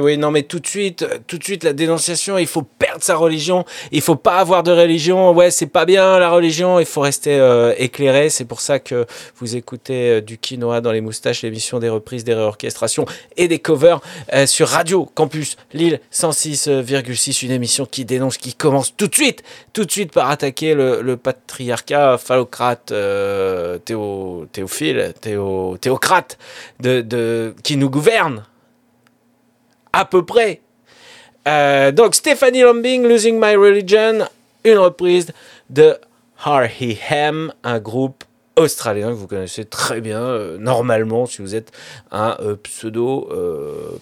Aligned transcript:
oui, 0.00 0.18
non, 0.18 0.30
mais 0.30 0.42
tout 0.42 0.58
de 0.58 0.66
suite, 0.66 1.02
euh, 1.02 1.18
tout 1.26 1.38
de 1.38 1.44
suite, 1.44 1.64
la 1.64 1.72
dénonciation, 1.72 2.38
il 2.38 2.46
faut 2.46 2.62
perdre 2.62 3.02
sa 3.02 3.16
religion, 3.16 3.64
il 3.92 4.00
faut 4.00 4.16
pas 4.16 4.38
avoir 4.38 4.62
de 4.62 4.72
religion, 4.72 5.32
ouais, 5.32 5.50
c'est 5.50 5.66
pas 5.66 5.84
bien 5.84 6.18
la 6.18 6.30
religion, 6.30 6.80
il 6.80 6.86
faut 6.86 7.00
rester 7.00 7.38
euh, 7.38 7.74
éclairé. 7.78 8.30
C'est 8.30 8.44
pour 8.44 8.60
ça 8.60 8.78
que 8.78 9.06
vous 9.36 9.56
écoutez 9.56 10.10
euh, 10.10 10.20
du 10.20 10.38
quinoa 10.38 10.80
dans 10.80 10.92
les 10.92 11.00
moustaches, 11.00 11.42
l'émission 11.42 11.78
des 11.78 11.88
reprises, 11.88 12.24
des 12.24 12.34
réorchestrations 12.34 13.04
et 13.36 13.48
des 13.48 13.58
covers 13.58 14.00
sur 14.46 14.68
Radio 14.68 15.04
Campus 15.14 15.56
Lille 15.72 16.00
106,6, 16.12 17.44
une 17.44 17.52
émission 17.52 17.86
qui 17.86 18.04
dénonce, 18.04 18.38
qui 18.38 18.54
commence 18.54 18.96
tout 18.96 19.06
de 19.06 19.14
suite, 19.14 19.42
tout 19.72 19.84
de 19.84 19.90
suite 19.90 20.12
par 20.12 20.30
attaquer 20.30 20.74
le, 20.74 21.16
patriarcat 21.16 22.18
phallocrate, 22.18 22.92
théo, 23.84 24.46
théophile, 24.52 25.12
théo, 25.20 25.76
théocrate 25.80 26.38
qui 27.62 27.76
nous 27.76 27.90
gouverne 27.90 28.44
à 29.92 30.04
peu 30.04 30.24
près. 30.24 30.60
Euh, 31.48 31.90
donc 31.92 32.14
Stephanie 32.14 32.62
Lombing, 32.62 33.06
Losing 33.06 33.38
My 33.40 33.56
Religion, 33.56 34.26
une 34.64 34.78
reprise 34.78 35.32
de 35.70 35.96
R.E.M., 36.44 37.52
un 37.64 37.78
groupe 37.78 38.24
australien 38.56 39.08
que 39.08 39.14
vous 39.14 39.26
connaissez 39.26 39.64
très 39.64 40.00
bien, 40.00 40.20
euh, 40.20 40.58
normalement, 40.58 41.26
si 41.26 41.42
vous 41.42 41.54
êtes 41.54 41.72
un 42.10 42.36
euh, 42.40 42.56
pseudo, 42.62 43.28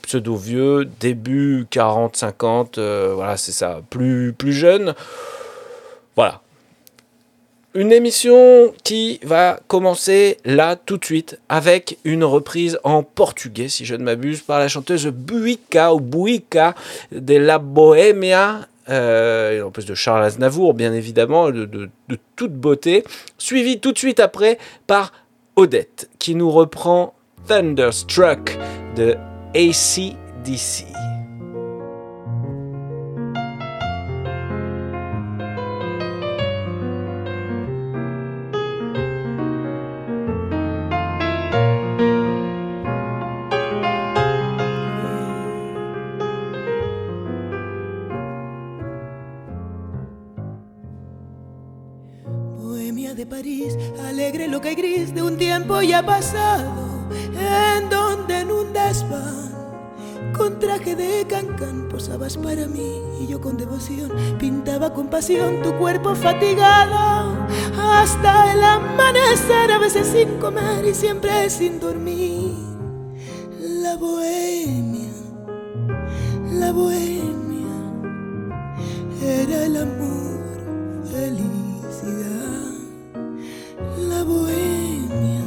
pseudo 0.02 0.36
vieux, 0.36 0.84
début 1.00 1.66
40-50, 1.70 2.74
euh, 2.78 3.12
voilà, 3.14 3.36
c'est 3.36 3.52
ça, 3.52 3.80
plus, 3.88 4.32
plus 4.32 4.52
jeune. 4.52 4.94
Voilà. 6.16 6.42
Une 7.78 7.92
émission 7.92 8.74
qui 8.82 9.20
va 9.22 9.60
commencer 9.68 10.38
là 10.44 10.74
tout 10.74 10.96
de 10.96 11.04
suite 11.04 11.38
avec 11.48 11.96
une 12.02 12.24
reprise 12.24 12.80
en 12.82 13.04
portugais, 13.04 13.68
si 13.68 13.84
je 13.84 13.94
ne 13.94 14.02
m'abuse, 14.02 14.40
par 14.40 14.58
la 14.58 14.66
chanteuse 14.66 15.06
Buica 15.06 15.94
ou 15.94 16.00
Buica 16.00 16.74
de 17.12 17.36
la 17.36 17.60
Bohemia. 17.60 18.66
Euh, 18.88 19.62
en 19.62 19.70
plus 19.70 19.86
de 19.86 19.94
Charles 19.94 20.24
Aznavour, 20.24 20.74
bien 20.74 20.92
évidemment, 20.92 21.50
de, 21.52 21.88
toute 22.34 22.52
beauté, 22.52 23.04
suivi 23.38 23.78
tout 23.78 23.92
de 23.92 23.98
suite 23.98 24.18
après 24.18 24.58
par 24.88 25.12
Odette, 25.54 26.10
qui 26.18 26.34
nous 26.34 26.50
reprend 26.50 27.14
Thunderstruck 27.46 28.58
de 28.96 29.14
ACDC. 29.54 31.07
Para 62.36 62.66
mí 62.66 63.00
y 63.20 63.26
yo 63.26 63.40
con 63.40 63.56
devoción 63.56 64.12
pintaba 64.38 64.92
con 64.92 65.08
pasión 65.08 65.62
tu 65.62 65.72
cuerpo 65.76 66.14
fatigado, 66.14 67.46
hasta 67.80 68.52
el 68.52 68.62
amanecer, 68.62 69.72
a 69.72 69.78
veces 69.78 70.08
sin 70.08 70.38
comer 70.38 70.84
y 70.84 70.94
siempre 70.94 71.48
sin 71.48 71.80
dormir. 71.80 72.52
La 73.60 73.96
bohemia, 73.96 75.10
la 76.52 76.72
bohemia, 76.72 77.74
era 79.22 79.64
el 79.64 79.76
amor, 79.76 81.04
felicidad. 81.10 82.58
La 84.08 84.22
bohemia, 84.24 85.44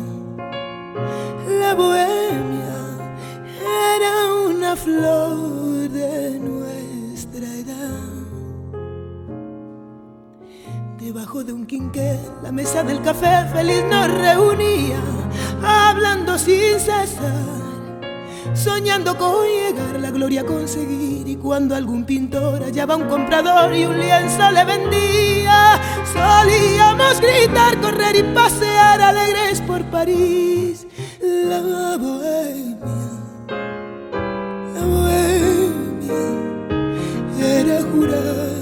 la 1.59 1.75
bohemia 1.75 2.75
era 3.95 4.33
una 4.49 4.75
flor 4.75 5.60
Debajo 11.31 11.45
de 11.45 11.53
un 11.53 11.65
quinqué, 11.65 12.19
la 12.43 12.51
mesa 12.51 12.83
del 12.83 13.01
café 13.01 13.47
feliz 13.53 13.85
nos 13.89 14.11
reunía, 14.11 14.99
hablando 15.63 16.37
sin 16.37 16.77
cesar 16.77 17.61
soñando 18.53 19.17
con 19.17 19.45
llegar 19.45 19.97
la 20.01 20.11
gloria 20.11 20.41
a 20.41 20.45
conseguir 20.45 21.25
y 21.25 21.37
cuando 21.37 21.73
algún 21.73 22.03
pintor 22.03 22.61
hallaba 22.63 22.97
un 22.97 23.07
comprador 23.07 23.73
y 23.73 23.85
un 23.85 23.97
lienzo 23.97 24.51
le 24.51 24.65
vendía, 24.65 25.79
solíamos 26.11 27.21
gritar, 27.21 27.79
correr 27.79 28.17
y 28.17 28.23
pasear 28.33 28.99
alegres 28.99 29.61
por 29.61 29.85
París. 29.85 30.85
La 31.21 31.61
bohemia, 31.61 32.75
la 34.73 34.85
bohemia, 34.85 36.13
era 37.39 37.81
jurar, 37.83 38.60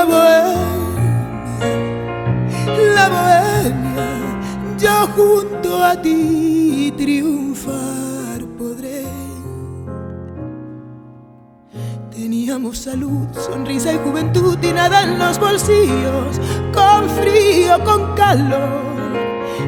La 0.00 0.06
bohemia, 0.06 1.60
la 2.94 3.08
bohemia, 3.10 4.08
yo 4.78 5.06
junto 5.14 5.84
a 5.84 6.00
ti 6.00 6.90
triunfar 6.96 8.40
podré. 8.56 9.04
Teníamos 12.10 12.78
salud, 12.78 13.28
sonrisa 13.34 13.92
y 13.92 13.98
juventud 13.98 14.56
y 14.62 14.72
nada 14.72 15.02
en 15.02 15.18
los 15.18 15.38
bolsillos, 15.38 16.40
con 16.72 17.06
frío, 17.10 17.84
con 17.84 18.14
calor. 18.14 18.89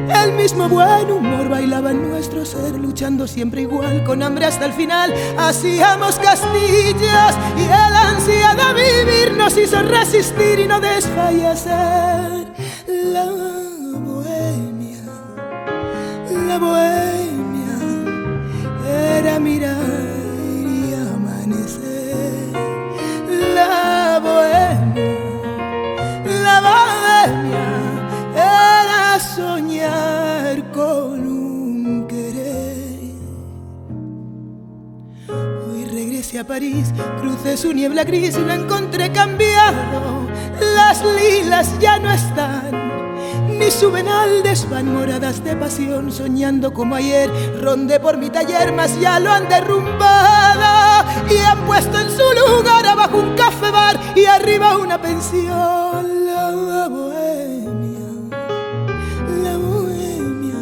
El 0.09 0.33
mismo 0.33 0.67
buen 0.69 1.11
humor 1.11 1.49
bailaba 1.49 1.91
en 1.91 2.09
nuestro 2.09 2.45
ser, 2.45 2.73
luchando 2.79 3.27
siempre 3.27 3.61
igual, 3.61 4.03
con 4.03 4.21
hambre 4.23 4.45
hasta 4.45 4.65
el 4.65 4.73
final. 4.73 5.13
Hacíamos 5.37 6.15
castillos 6.15 7.33
y 7.57 7.63
el 7.63 7.95
ansia 7.95 8.55
de 8.55 8.73
vivir 8.73 9.37
nos 9.37 9.57
hizo 9.57 9.81
resistir 9.83 10.59
y 10.59 10.67
no 10.67 10.79
desfallecer. 10.79 12.53
La 12.87 13.25
bohemia, 13.99 14.99
la 16.47 16.57
bohemia 16.57 17.73
era 19.17 19.39
mirar 19.39 19.82
Hoy 36.33 36.39
regresé 36.39 36.39
a 36.39 36.43
París, 36.47 36.91
crucé 37.19 37.57
su 37.57 37.73
niebla 37.73 38.03
gris 38.03 38.35
y 38.35 38.39
lo 38.39 38.53
encontré 38.53 39.11
cambiado. 39.11 40.27
Las 40.75 41.03
lilas 41.03 41.77
ya 41.79 41.99
no 41.99 42.11
están, 42.11 43.59
ni 43.59 43.69
suben 43.69 44.07
al 44.07 44.41
desván 44.41 44.91
moradas 44.93 45.43
de 45.43 45.55
pasión, 45.55 46.11
soñando 46.11 46.73
como 46.73 46.95
ayer. 46.95 47.29
Rondé 47.61 47.99
por 47.99 48.17
mi 48.17 48.31
taller, 48.31 48.73
mas 48.73 48.99
ya 48.99 49.19
lo 49.19 49.31
han 49.31 49.47
derrumbado 49.47 51.07
y 51.29 51.37
han 51.37 51.65
puesto 51.67 51.99
en 51.99 52.09
su 52.09 52.23
lugar 52.23 52.85
abajo 52.87 53.17
un 53.17 53.35
café 53.35 53.69
bar 53.69 53.99
y 54.15 54.25
arriba 54.25 54.77
una 54.77 54.99
pensión. 54.99 56.25
La 56.25 56.87
bohemia, 56.87 58.07
la 59.43 59.57
bohemia 59.57 60.57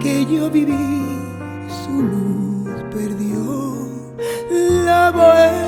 que 0.00 0.26
yo 0.26 0.50
viví, 0.50 0.95
La 5.06 5.12
bohemia, 5.12 5.65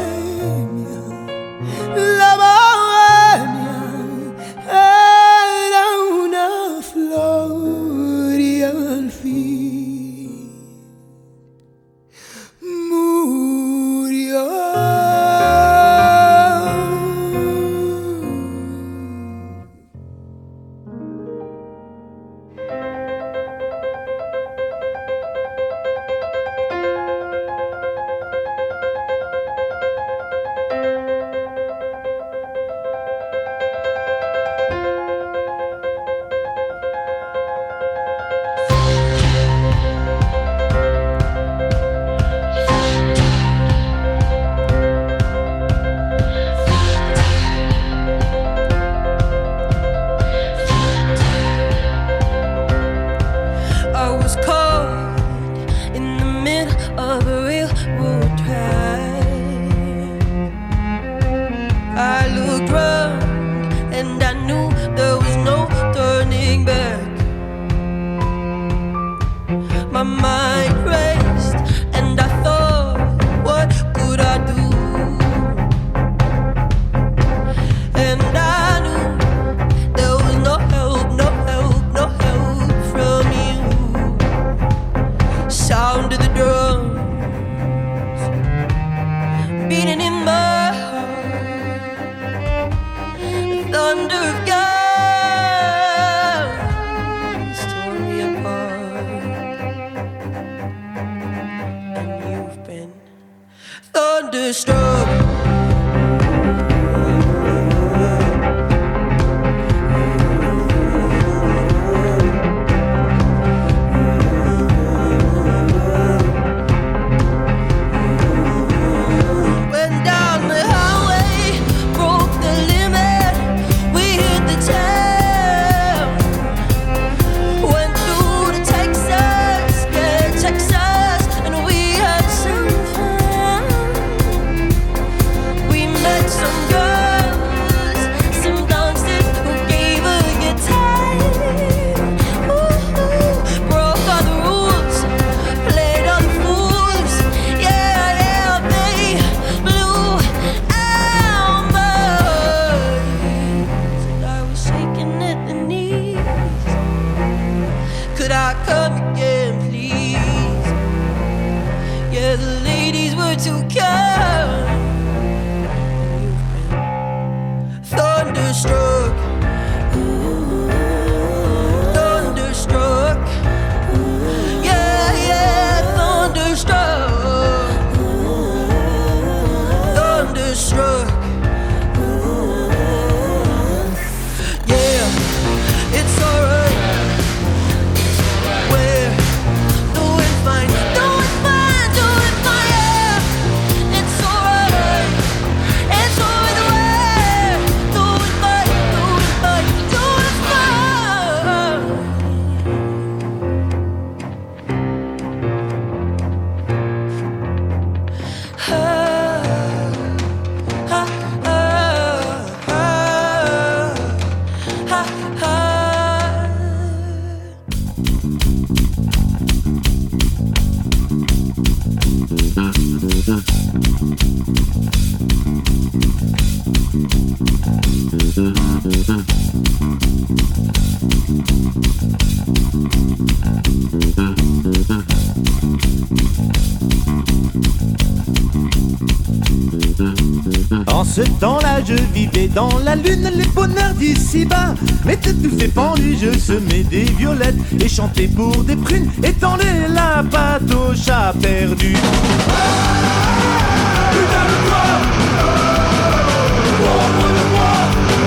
les 243.98 244.14
bonheurs 244.14 244.14
d'ici-bas. 244.14 244.74
Mais 245.04 245.16
tout 245.16 245.34
fait 245.58 245.68
pendu, 245.68 246.16
je 246.20 246.38
semais 246.38 246.82
des 246.84 247.04
violettes 247.04 247.56
et 247.80 247.88
chantais 247.88 248.28
pour 248.28 248.64
des 248.64 248.76
prunes, 248.76 249.10
étendais 249.22 249.88
la 249.88 250.22
pâte 250.22 250.70
au 250.72 250.94
chat 250.94 251.32
perdu. 251.40 251.96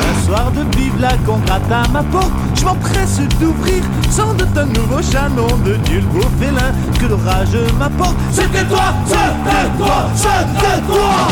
Un 0.10 0.26
soir 0.26 0.52
de 0.52 0.64
bivla 0.76 1.18
qu'on 1.26 1.38
gratte 1.40 1.72
à 1.72 1.88
ma 1.90 2.04
porte, 2.04 2.32
je 2.56 2.66
m'empresse 2.66 3.20
d'ouvrir, 3.40 3.84
sans 4.10 4.34
doute 4.34 4.58
un 4.58 4.66
nouveau 4.66 5.02
chanon 5.02 5.48
de 5.66 5.76
nul 5.90 6.04
beau 6.14 6.28
félin 6.40 6.72
que 7.00 7.06
l'orage 7.06 7.58
m'apporte. 7.80 8.16
C'était 8.32 8.66
toi, 8.66 8.94
c'était 9.08 9.78
toi, 9.78 10.10
c'était 10.16 10.82
toi 10.88 11.28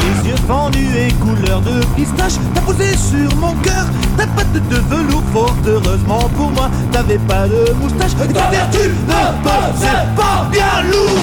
Les 0.00 0.30
yeux 0.30 0.36
fendus 0.46 0.96
et 0.96 1.12
couleur 1.14 1.60
de 1.60 1.84
pistache 1.96 2.34
T'as 2.54 2.60
posé 2.62 2.96
sur 2.96 3.34
mon 3.36 3.54
cœur. 3.62 3.86
Ta 4.16 4.26
patte 4.26 4.52
de 4.52 4.76
velours 4.76 5.22
fort 5.32 5.56
heureusement 5.66 6.28
pour 6.36 6.50
moi. 6.50 6.70
T'avais 6.92 7.18
pas 7.18 7.46
de 7.48 7.72
moustache. 7.80 8.12
Et 8.24 8.32
ta 8.32 8.50
vertu 8.50 8.94
ne 9.06 9.44
passait 9.44 10.06
pas 10.16 10.48
bien 10.50 10.82
lourd. 10.90 11.18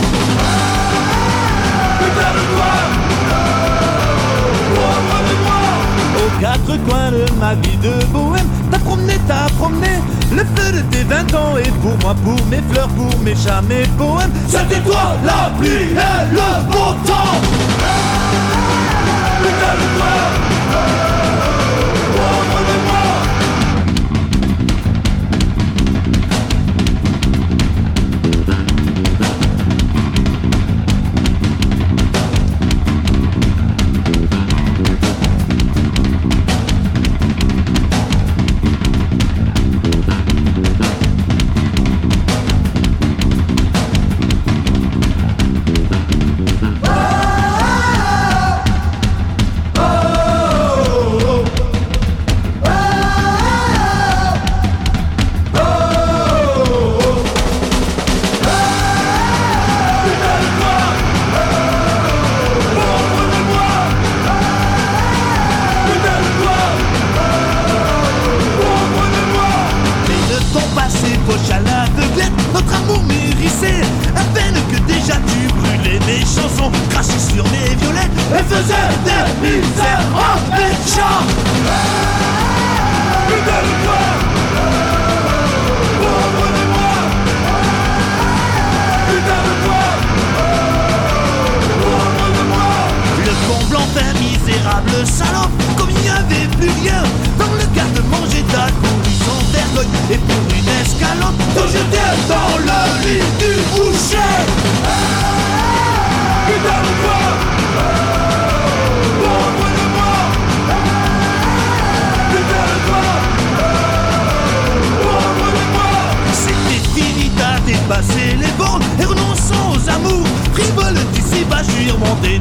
Aux 6.17 6.41
quatre 6.41 6.77
coins 6.87 7.11
de 7.11 7.25
ma 7.39 7.55
vie 7.55 7.77
de 7.77 8.05
bohème 8.05 8.47
T'as 8.71 8.79
promené, 8.79 9.13
t'as 9.27 9.49
promené 9.57 9.99
Le 10.31 10.39
feu 10.39 10.71
de 10.71 10.81
Et 11.57 11.71
pour 11.81 11.97
moi, 12.01 12.15
pour 12.23 12.45
mes 12.47 12.61
fleurs, 12.71 12.87
pour 12.89 13.19
mes 13.21 13.35
chats, 13.35 13.61
mes 13.61 13.85
poèmes 13.97 14.31
C'était 14.47 14.81
toi 14.81 15.15
la 15.23 15.51
pluie 15.57 15.91
et 15.91 16.31
le 16.31 16.71
beau 16.71 16.93
temps 17.05 17.41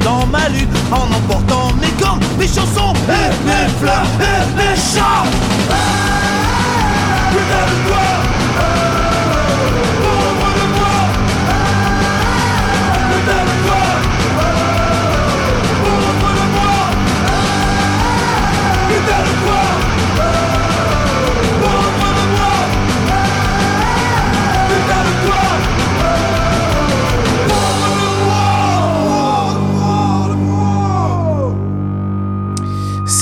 dans 0.05 0.27
ma 0.27 0.49
lune 0.51 0.69
en 0.93 1.11
emportant 1.17 1.73
mes 1.81 1.89
cornes, 2.01 2.21
mes 2.39 2.47
chansons 2.47 2.93
et 3.09 3.47
mes 3.47 3.69
fleurs 3.81 4.07
et 4.21 4.57
mes 4.57 4.77
chants. 4.77 6.24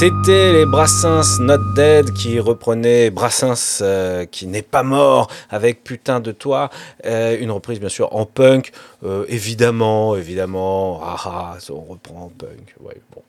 C'était 0.03 0.53
les 0.53 0.67
Brassens 0.67 1.39
Not 1.39 1.75
Dead 1.77 2.13
qui 2.13 2.41
reprenaient 2.41 3.11
Brassens 3.11 3.79
euh, 3.83 4.25
qui 4.27 4.49
n'est 4.49 4.63
pas 4.63 4.83
mort 4.83 5.31
avec 5.49 5.85
Putain 5.85 6.19
de 6.19 6.33
toi. 6.33 6.71
Euh, 7.07 7.39
une 7.39 7.53
reprise 7.53 7.79
bien 7.79 7.89
sûr 7.89 8.13
en 8.13 8.27
punk. 8.27 8.73
Euh, 9.05 9.25
évidemment, 9.29 10.17
évidemment. 10.17 11.01
Ah 11.05 11.17
ah, 11.25 11.57
on 11.71 11.83
reprend 11.83 12.23
en 12.23 12.31
punk. 12.31 12.75
Ouais, 12.81 13.01
bon. 13.15 13.23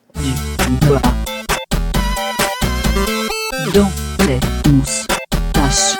Dans 3.71 4.25
les 4.25 4.39
moustaches. 4.71 5.95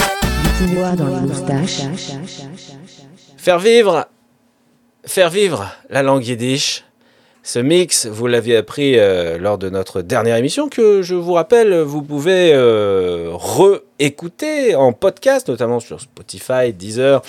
Dans 0.98 1.08
les 1.08 1.22
moustaches. 1.22 1.82
Faire 3.38 3.60
vivre, 3.60 4.08
faire 5.06 5.30
vivre 5.30 5.70
la 5.92 6.02
langue 6.02 6.26
yiddish. 6.26 6.84
Ce 7.46 7.60
mix, 7.60 8.06
vous 8.06 8.28
l'aviez 8.28 8.56
appris 8.56 8.98
euh, 8.98 9.38
lors 9.38 9.58
de 9.58 9.70
notre 9.70 10.02
dernière 10.02 10.38
émission 10.38 10.70
que 10.70 11.02
je 11.02 11.14
vous 11.14 11.34
rappelle, 11.34 11.78
vous 11.82 12.02
pouvez 12.02 12.54
euh, 12.54 13.34
réécouter 14.00 14.76
en 14.76 14.94
podcast, 14.94 15.50
notamment 15.50 15.82
sur 15.82 16.00
Spotify, 16.00 16.72
Deezer, 16.72 17.22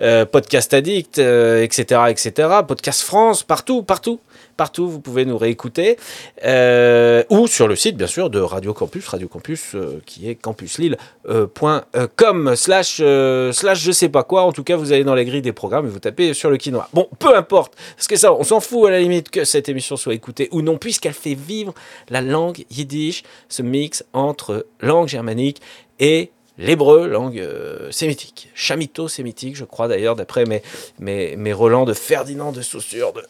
euh, 0.00 0.26
Podcast 0.26 0.74
Addict, 0.74 1.16
etc., 1.16 2.02
etc., 2.10 2.48
Podcast 2.68 3.00
France, 3.00 3.44
partout, 3.44 3.82
partout. 3.82 4.20
Partout, 4.56 4.88
vous 4.88 5.00
pouvez 5.00 5.24
nous 5.24 5.38
réécouter. 5.38 5.96
Euh, 6.44 7.22
ou 7.30 7.46
sur 7.46 7.68
le 7.68 7.76
site, 7.76 7.96
bien 7.96 8.06
sûr, 8.06 8.28
de 8.30 8.40
Radio 8.40 8.74
Campus, 8.74 9.06
Radio 9.08 9.28
Campus, 9.28 9.74
euh, 9.74 10.00
qui 10.06 10.28
est 10.28 10.34
campuslille.com 10.34 12.56
slash, 12.56 12.98
euh, 13.00 13.52
slash 13.52 13.82
je 13.82 13.92
sais 13.92 14.08
pas 14.08 14.24
quoi. 14.24 14.42
En 14.42 14.52
tout 14.52 14.64
cas, 14.64 14.76
vous 14.76 14.92
allez 14.92 15.04
dans 15.04 15.14
les 15.14 15.24
grilles 15.24 15.42
des 15.42 15.52
programmes 15.52 15.86
et 15.86 15.90
vous 15.90 15.98
tapez 15.98 16.34
sur 16.34 16.50
le 16.50 16.56
quinoa. 16.56 16.88
Bon, 16.92 17.08
peu 17.18 17.36
importe. 17.36 17.74
Parce 17.96 18.08
que 18.08 18.16
ça, 18.16 18.32
on 18.32 18.44
s'en 18.44 18.60
fout 18.60 18.88
à 18.88 18.90
la 18.90 19.00
limite 19.00 19.30
que 19.30 19.44
cette 19.44 19.68
émission 19.68 19.96
soit 19.96 20.14
écoutée 20.14 20.48
ou 20.52 20.62
non, 20.62 20.78
puisqu'elle 20.78 21.14
fait 21.14 21.34
vivre 21.34 21.74
la 22.10 22.20
langue 22.20 22.64
yiddish, 22.70 23.22
ce 23.48 23.62
mix 23.62 24.04
entre 24.12 24.66
langue 24.80 25.08
germanique 25.08 25.60
et 25.98 26.30
l'hébreu, 26.62 27.08
langue 27.08 27.38
euh, 27.38 27.90
sémitique, 27.90 28.50
chamito-sémitique, 28.54 29.56
je 29.56 29.64
crois 29.64 29.88
d'ailleurs, 29.88 30.16
d'après 30.16 30.44
mes, 30.44 30.62
mes, 30.98 31.36
mes 31.36 31.52
de 31.52 31.92
Ferdinand 31.92 32.52
de 32.52 32.62
Saussure, 32.62 33.12
de, 33.12 33.22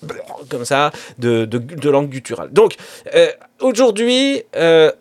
comme 0.49 0.65
ça, 0.65 0.93
de, 1.19 1.45
de, 1.45 1.59
de 1.59 1.91
langue 1.91 2.09
gutturale. 2.09 2.53
Donc, 2.53 2.77
euh, 3.15 3.29
aujourd'hui, 3.61 4.43
euh, 4.57 4.93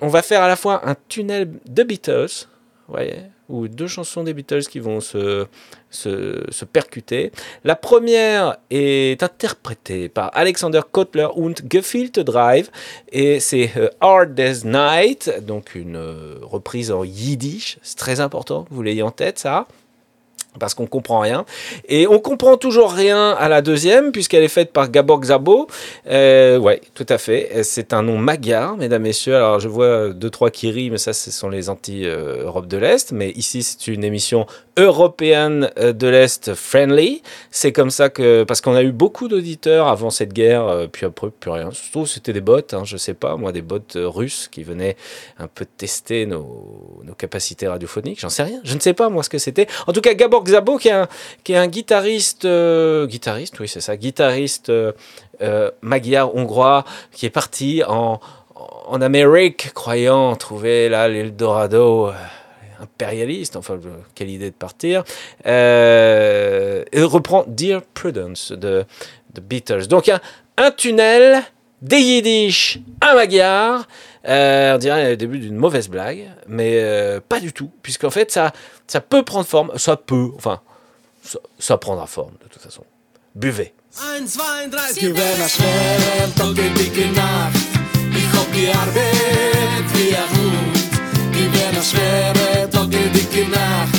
on 0.00 0.08
va 0.08 0.22
faire 0.22 0.42
à 0.42 0.48
la 0.48 0.56
fois 0.56 0.88
un 0.88 0.96
tunnel 1.08 1.50
de 1.66 1.82
Beatles, 1.82 2.46
ou 3.48 3.68
deux 3.68 3.86
chansons 3.86 4.24
des 4.24 4.32
Beatles 4.32 4.62
qui 4.62 4.78
vont 4.78 5.00
se, 5.00 5.46
se, 5.90 6.44
se 6.48 6.64
percuter. 6.64 7.32
La 7.64 7.76
première 7.76 8.58
est 8.70 9.22
interprétée 9.22 10.08
par 10.08 10.30
Alexander 10.34 10.80
Kotler 10.90 11.28
und 11.34 11.54
Gefilte 11.70 12.20
Drive 12.20 12.70
et 13.10 13.40
c'est 13.40 13.70
euh, 13.76 13.88
Hard 14.00 14.38
as 14.38 14.64
Night, 14.64 15.30
donc 15.42 15.74
une 15.74 15.96
euh, 15.96 16.38
reprise 16.42 16.92
en 16.92 17.04
yiddish. 17.04 17.78
C'est 17.82 17.98
très 17.98 18.20
important 18.20 18.64
que 18.64 18.74
vous 18.74 18.82
l'ayez 18.82 19.02
en 19.02 19.10
tête, 19.10 19.38
ça 19.38 19.66
parce 20.58 20.74
qu'on 20.74 20.86
comprend 20.86 21.20
rien. 21.20 21.44
Et 21.88 22.06
on 22.08 22.18
comprend 22.18 22.56
toujours 22.56 22.92
rien 22.92 23.30
à 23.30 23.48
la 23.48 23.62
deuxième, 23.62 24.10
puisqu'elle 24.10 24.42
est 24.42 24.48
faite 24.48 24.72
par 24.72 24.90
Gabor 24.90 25.24
Szabo. 25.24 25.68
Euh, 26.08 26.58
ouais, 26.58 26.80
tout 26.94 27.06
à 27.08 27.18
fait. 27.18 27.62
C'est 27.62 27.92
un 27.92 28.02
nom 28.02 28.18
magyar, 28.18 28.76
mesdames, 28.76 29.02
messieurs. 29.02 29.36
Alors, 29.36 29.60
je 29.60 29.68
vois 29.68 30.10
deux, 30.10 30.30
trois 30.30 30.50
qui 30.50 30.70
rient, 30.70 30.90
mais 30.90 30.98
ça, 30.98 31.12
ce 31.12 31.30
sont 31.30 31.48
les 31.48 31.70
anti-Europe 31.70 32.66
de 32.66 32.76
l'Est. 32.76 33.12
Mais 33.12 33.30
ici, 33.30 33.62
c'est 33.62 33.86
une 33.86 34.02
émission 34.02 34.46
européenne 34.76 35.70
euh, 35.78 35.92
de 35.92 36.08
l'Est 36.08 36.54
friendly. 36.54 37.22
C'est 37.50 37.72
comme 37.72 37.90
ça 37.90 38.08
que... 38.08 38.44
Parce 38.44 38.60
qu'on 38.60 38.74
a 38.74 38.82
eu 38.82 38.92
beaucoup 38.92 39.28
d'auditeurs 39.28 39.86
avant 39.86 40.10
cette 40.10 40.32
guerre, 40.32 40.66
euh, 40.66 40.86
puis 40.90 41.06
après, 41.06 41.28
plus 41.30 41.50
rien. 41.50 41.68
Que 41.70 42.04
c'était 42.06 42.32
des 42.32 42.40
bots, 42.40 42.58
hein, 42.72 42.82
je 42.84 42.96
sais 42.96 43.14
pas, 43.14 43.36
moi, 43.36 43.52
des 43.52 43.62
bots 43.62 43.78
euh, 43.96 44.08
russes 44.08 44.48
qui 44.50 44.62
venaient 44.62 44.96
un 45.38 45.46
peu 45.46 45.64
tester 45.64 46.26
nos, 46.26 47.00
nos 47.04 47.14
capacités 47.14 47.68
radiophoniques. 47.68 48.20
J'en 48.20 48.30
sais 48.30 48.42
rien. 48.42 48.60
Je 48.64 48.74
ne 48.74 48.80
sais 48.80 48.94
pas, 48.94 49.10
moi, 49.10 49.22
ce 49.22 49.28
que 49.28 49.38
c'était. 49.38 49.66
En 49.86 49.92
tout 49.92 50.00
cas, 50.00 50.14
Gabor 50.14 50.29
Est 50.86 50.90
un, 50.90 51.08
qui 51.44 51.52
est 51.52 51.56
un 51.56 51.66
guitariste... 51.66 52.44
euh, 52.44 53.06
guitariste, 53.06 53.58
oui, 53.60 53.68
c'est 53.68 53.80
ça. 53.80 53.96
Guitariste 53.96 54.70
euh, 54.70 54.92
euh, 55.42 55.70
magyar 55.82 56.34
hongrois 56.34 56.84
qui 57.12 57.26
est 57.26 57.30
parti 57.30 57.82
en, 57.86 58.20
Amérique, 59.00 59.72
croyant 59.72 60.34
trouver 60.36 60.88
là 60.88 61.08
l'Eldorado 61.08 62.10
impérialiste. 62.80 63.56
Enfin, 63.56 63.78
quelle 64.14 64.30
idée 64.30 64.50
de 64.50 64.54
partir. 64.56 65.04
Euh, 65.46 66.84
reprend 66.96 67.44
Dear 67.46 67.82
Prudence 67.94 68.52
de, 68.52 68.84
de 69.34 69.40
Beatles. 69.40 69.86
Donc, 69.86 70.08
un, 70.08 70.20
un 70.56 70.70
tunnel, 70.70 71.42
des 71.82 72.00
yiddish, 72.00 72.78
un 73.00 73.14
magyar. 73.14 73.86
Euh, 74.28 74.74
on 74.74 74.78
dirait 74.78 75.10
le 75.10 75.16
début 75.16 75.38
d'une 75.38 75.56
mauvaise 75.56 75.88
blague, 75.88 76.28
mais 76.46 76.78
euh, 76.82 77.20
pas 77.26 77.40
du 77.40 77.52
tout, 77.52 77.70
puisqu'en 77.82 78.10
fait, 78.10 78.30
ça, 78.30 78.52
ça 78.86 79.00
peut 79.00 79.22
prendre 79.22 79.46
forme. 79.46 79.72
Ça 79.76 79.96
peut, 79.96 80.30
enfin, 80.36 80.60
ça, 81.22 81.38
ça 81.58 81.78
prendra 81.78 82.06
forme 82.06 82.34
de 82.42 82.48
toute 82.48 82.62
façon. 82.62 82.84
Buvez. 83.34 83.72
Ich 88.12 88.26
hab 88.32 88.52
gearbeitet 88.52 89.84
wie 89.94 90.16
ein 90.16 90.28
Hund. 90.34 90.76
Gewähna 91.32 91.82
schwere, 91.82 92.68
Tocke 92.70 93.02
dicke 93.14 93.48
Nacht. 93.48 93.94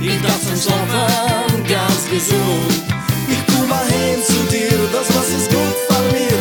Ich 0.00 0.20
darf 0.22 0.40
zum 0.46 0.60
Schlafen 0.60 1.64
ganz 1.66 2.02
gesund. 2.10 2.82
Ich 3.28 3.42
komm 3.46 3.68
mal 3.68 3.86
hin 3.86 4.22
zu 4.22 4.38
dir, 4.52 4.78
das 4.92 5.08
was 5.16 5.28
ist 5.30 5.50
gut 5.50 5.76
von 5.88 6.04
mir. 6.12 6.33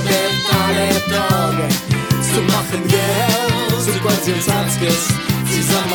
sterben 0.00 0.40
alle 0.66 0.88
Tage. 1.10 1.68
So 2.34 2.40
machen 2.42 2.82
wir, 2.90 3.80
so 3.80 3.92
quasi 4.00 4.32
uns 4.32 4.48
Hatzkes, 4.48 5.08
sie 5.46 5.62
sagen, 5.62 5.90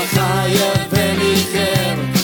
wenn 0.92 1.18
ich 1.34 1.48
höre. 1.54 2.19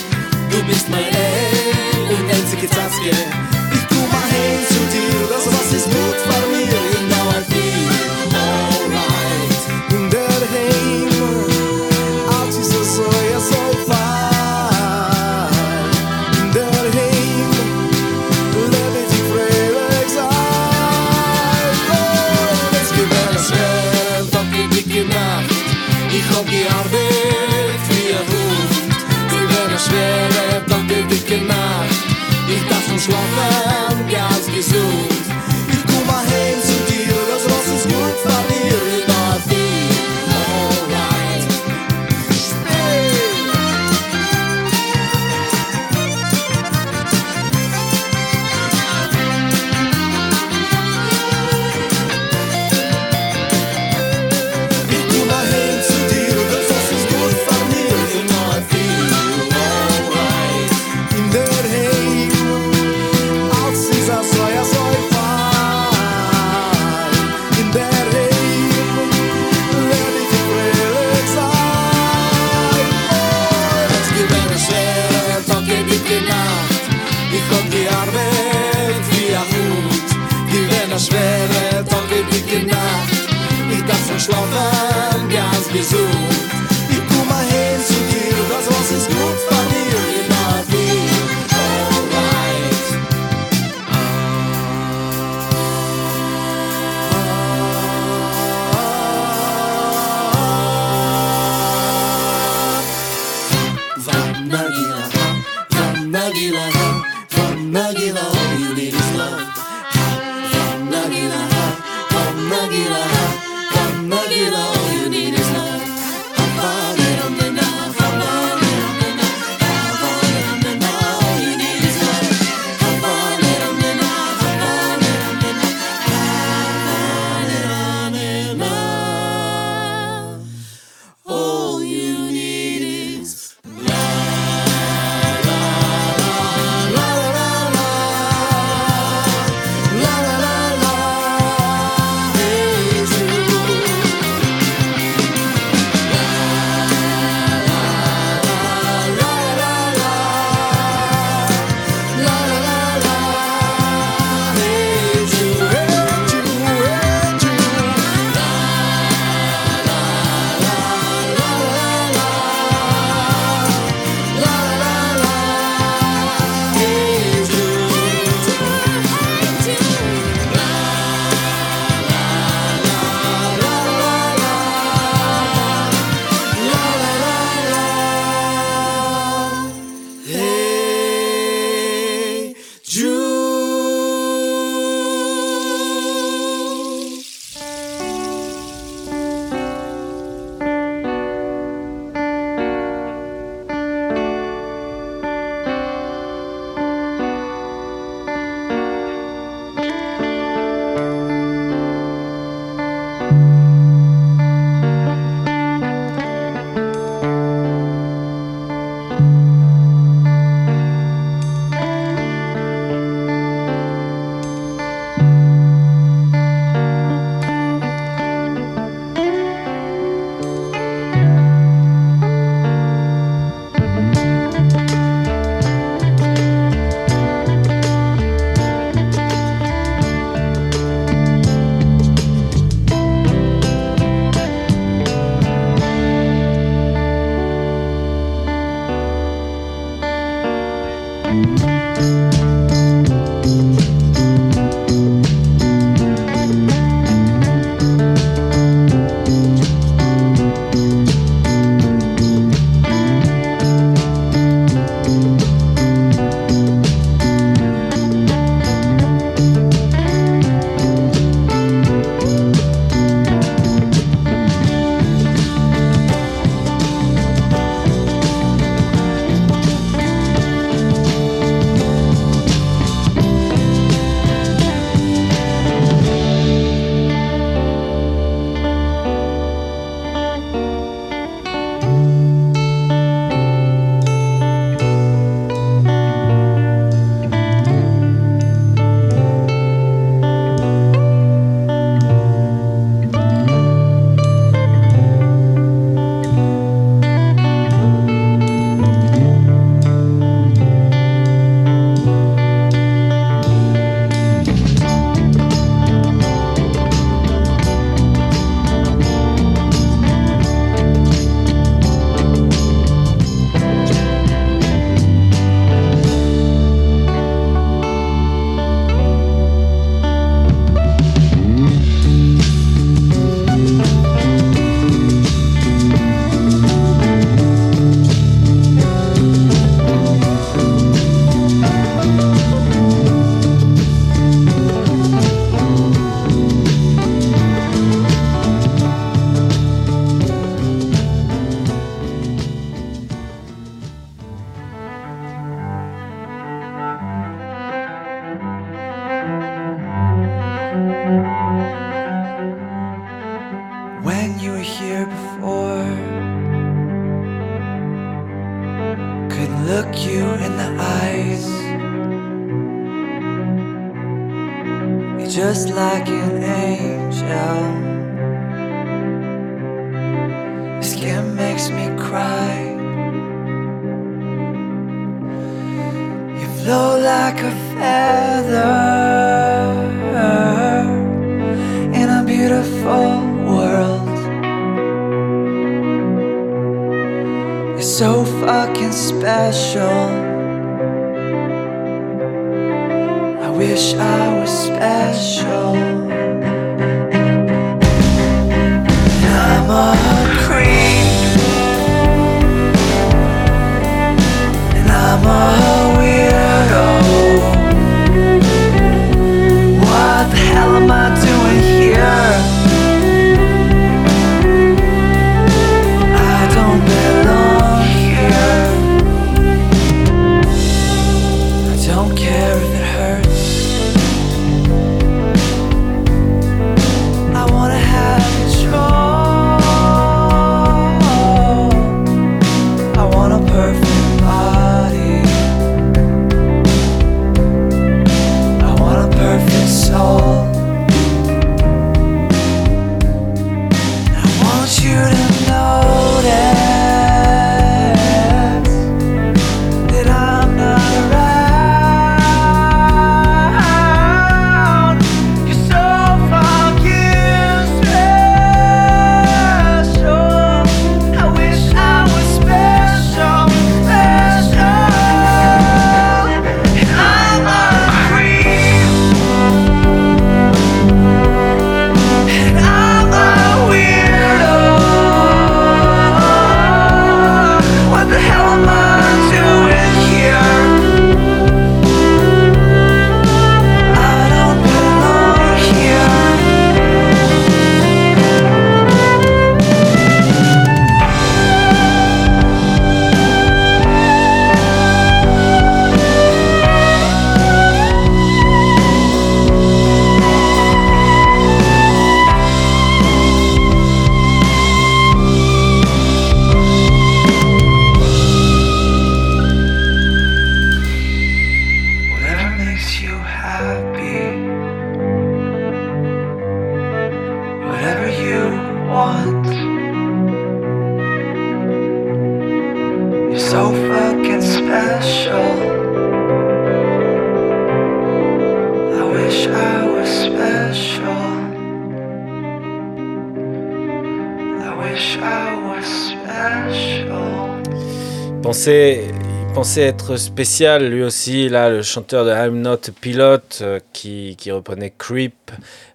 Spécial 540.14 540.88
lui 540.88 541.02
aussi, 541.02 541.48
là, 541.48 541.68
le 541.68 541.82
chanteur 541.82 542.24
de 542.24 542.30
I'm 542.30 542.60
Not 542.60 542.92
Pilot 543.00 543.40
euh, 543.62 543.80
qui, 543.92 544.36
qui 544.38 544.52
reprenait 544.52 544.92
Creep, 544.96 545.50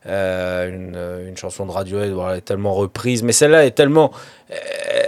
euh, 0.05 0.67
une, 0.69 1.29
une 1.29 1.37
chanson 1.37 1.65
de 1.65 1.71
Radiohead, 1.71 2.13
elle 2.13 2.37
est 2.37 2.41
tellement 2.41 2.73
reprise, 2.73 3.23
mais 3.23 3.31
celle-là 3.31 3.65
est 3.65 3.71
tellement, 3.71 4.11
euh, 4.51 4.55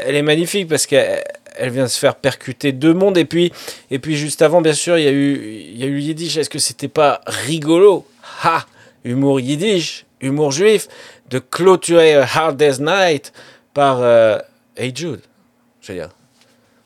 elle 0.06 0.16
est 0.16 0.22
magnifique 0.22 0.70
parce 0.70 0.86
qu'elle 0.86 1.22
elle 1.56 1.70
vient 1.72 1.88
se 1.88 2.00
faire 2.00 2.16
percuter 2.16 2.72
deux 2.72 2.94
mondes 2.94 3.18
et 3.18 3.26
puis, 3.26 3.52
et 3.92 4.00
puis 4.00 4.16
juste 4.16 4.42
avant, 4.42 4.62
bien 4.62 4.74
sûr, 4.74 4.98
il 4.98 5.04
y 5.04 5.08
a 5.08 5.12
eu, 5.12 5.36
il 5.74 5.78
y 5.78 5.84
a 5.84 5.88
eu 5.88 6.00
Yiddish. 6.00 6.38
Est-ce 6.38 6.50
que 6.50 6.60
c'était 6.60 6.88
pas 6.88 7.22
rigolo? 7.28 8.08
Ha 8.44 8.66
Humour 9.04 9.42
Yiddish, 9.42 10.06
humour 10.22 10.52
juif, 10.52 10.88
de 11.30 11.39
clôturer 11.39 12.16
A 12.16 12.24
Hard 12.24 12.58
Day's 12.58 12.80
Night 12.80 13.34
par 13.74 14.00
euh, 14.02 14.39
Hey 14.78 14.94
Jude, 14.96 15.22
je 15.82 15.92
veux 15.92 16.00
dire. 16.00 16.10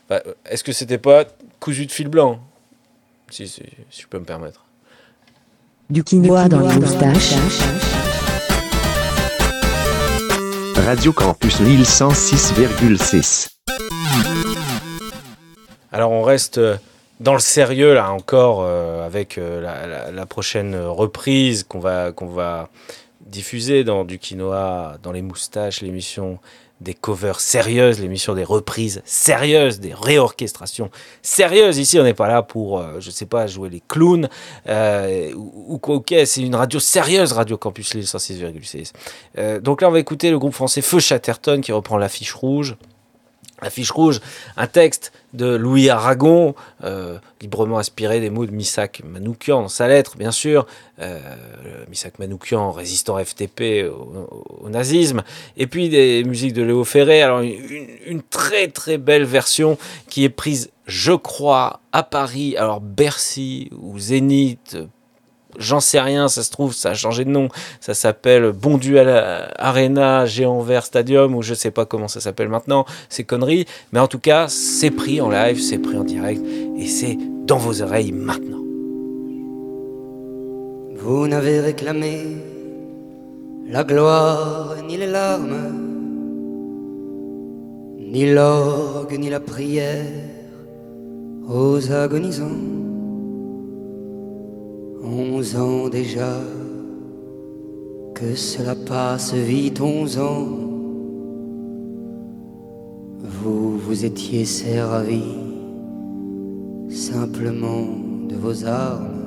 Bah, 0.08 0.22
Est-ce 0.48 0.64
que 0.64 0.72
c'était 0.72 0.98
pas 0.98 1.24
cousu 1.60 1.86
de 1.86 1.92
fil 1.92 2.08
blanc 2.08 2.40
si, 3.30 3.46
si, 3.48 3.62
si 3.90 4.02
je 4.02 4.06
peux 4.06 4.18
me 4.18 4.24
permettre. 4.24 4.64
Du 5.90 6.02
quinoa 6.04 6.48
dans 6.48 6.60
les 6.60 6.74
moustaches. 6.78 7.34
Radio 10.86 11.12
Campus 11.12 11.60
Lille 11.60 11.82
106,6. 11.82 13.48
Alors 15.92 16.10
on 16.12 16.22
reste 16.22 16.58
euh, 16.58 16.76
dans 17.20 17.34
le 17.34 17.38
sérieux 17.40 17.94
là 17.94 18.10
encore 18.12 18.60
euh, 18.62 19.04
avec 19.04 19.36
euh, 19.38 19.60
la, 19.60 19.86
la- 19.86 20.10
la 20.10 20.26
prochaine 20.26 20.76
reprise 20.76 21.64
qu'on 21.64 21.80
va, 21.80 22.12
qu'on 22.12 22.26
va 22.28 22.68
diffuser 23.26 23.84
dans 23.84 24.04
du 24.04 24.18
quinoa, 24.18 24.96
dans 25.02 25.12
les 25.12 25.22
moustaches, 25.22 25.82
l'émission 25.82 26.38
des 26.80 26.94
covers 26.94 27.40
sérieuses, 27.40 28.00
l'émission 28.00 28.34
des 28.34 28.44
reprises 28.44 29.02
sérieuses, 29.04 29.80
des 29.80 29.94
réorchestrations 29.94 30.90
sérieuses. 31.22 31.78
Ici 31.78 31.98
on 31.98 32.04
n'est 32.04 32.14
pas 32.14 32.28
là 32.28 32.42
pour, 32.42 32.78
euh, 32.78 33.00
je 33.00 33.10
sais 33.10 33.26
pas, 33.26 33.46
jouer 33.46 33.68
les 33.68 33.82
clowns 33.86 34.28
euh, 34.68 35.32
ou, 35.34 35.78
quoi, 35.78 35.96
ok, 35.96 36.14
c'est 36.24 36.42
une 36.42 36.54
radio 36.54 36.78
sérieuse, 36.80 37.32
Radio 37.32 37.56
Campus 37.56 37.94
Lille 37.94 38.04
106,6. 38.04 38.92
Euh, 39.38 39.60
donc 39.60 39.82
là 39.82 39.88
on 39.88 39.92
va 39.92 39.98
écouter 39.98 40.30
le 40.30 40.38
groupe 40.38 40.54
français 40.54 40.80
Feu 40.80 41.00
Chatterton 41.00 41.60
qui 41.60 41.72
reprend 41.72 41.98
l'affiche 41.98 42.32
rouge. 42.32 42.76
L'affiche 43.62 43.90
rouge, 43.90 44.20
un 44.56 44.66
texte 44.66 45.12
de 45.32 45.54
Louis 45.56 45.90
Aragon, 45.90 46.54
euh, 46.84 47.18
librement 47.40 47.78
inspiré 47.78 48.20
des 48.20 48.30
mots 48.30 48.46
de 48.46 48.52
Misak 48.52 49.02
Manoukian 49.04 49.62
dans 49.62 49.68
sa 49.68 49.88
lettre, 49.88 50.16
bien 50.16 50.30
sûr. 50.30 50.66
Euh, 51.00 51.18
Misak 51.88 52.18
Manoukian, 52.18 52.70
résistant 52.70 53.22
FTP 53.22 53.90
au, 53.90 54.68
nazisme. 54.68 55.22
Et 55.56 55.66
puis 55.66 55.88
des 55.88 56.22
musiques 56.24 56.52
de 56.52 56.62
Léo 56.62 56.84
Ferré. 56.84 57.20
Alors, 57.22 57.40
une 57.40 58.22
très 58.22 58.68
très 58.68 58.96
belle 58.96 59.24
version 59.24 59.76
qui 60.08 60.24
est 60.24 60.28
prise, 60.30 60.70
je 60.86 61.12
crois, 61.12 61.80
à 61.92 62.02
Paris. 62.02 62.56
Alors, 62.56 62.80
Bercy 62.80 63.70
ou 63.76 63.98
Zénith, 63.98 64.78
J'en 65.56 65.80
sais 65.80 66.00
rien, 66.00 66.28
ça 66.28 66.42
se 66.42 66.50
trouve, 66.50 66.74
ça 66.74 66.90
a 66.90 66.94
changé 66.94 67.24
de 67.24 67.30
nom. 67.30 67.48
Ça 67.80 67.94
s'appelle 67.94 68.52
Bon 68.52 68.76
Duel 68.76 69.08
Arena, 69.56 70.26
Géant 70.26 70.60
Vert 70.60 70.84
Stadium, 70.84 71.34
ou 71.34 71.42
je 71.42 71.54
sais 71.54 71.70
pas 71.70 71.86
comment 71.86 72.08
ça 72.08 72.20
s'appelle 72.20 72.48
maintenant, 72.48 72.84
ces 73.08 73.24
conneries. 73.24 73.66
Mais 73.92 74.00
en 74.00 74.08
tout 74.08 74.18
cas, 74.18 74.46
c'est 74.48 74.90
pris 74.90 75.20
en 75.20 75.30
live, 75.30 75.60
c'est 75.60 75.78
pris 75.78 75.96
en 75.96 76.04
direct, 76.04 76.42
et 76.76 76.86
c'est 76.86 77.16
dans 77.46 77.58
vos 77.58 77.80
oreilles 77.80 78.12
maintenant. 78.12 78.62
Vous 80.96 81.26
n'avez 81.26 81.60
réclamé 81.60 82.36
la 83.66 83.84
gloire 83.84 84.76
ni 84.86 84.96
les 84.96 85.06
larmes, 85.06 85.72
ni 87.98 88.32
l'orgue 88.32 89.18
ni 89.18 89.30
la 89.30 89.40
prière 89.40 90.04
aux 91.48 91.90
agonisants. 91.90 92.87
Onze 95.10 95.56
ans 95.56 95.88
déjà, 95.88 96.34
que 98.14 98.34
cela 98.34 98.74
passe 98.74 99.32
vite, 99.32 99.80
onze 99.80 100.18
ans. 100.18 100.48
Vous 103.22 103.78
vous 103.78 104.04
étiez 104.04 104.44
servi 104.44 105.22
simplement 106.90 107.86
de 108.28 108.36
vos 108.36 108.66
armes. 108.66 109.18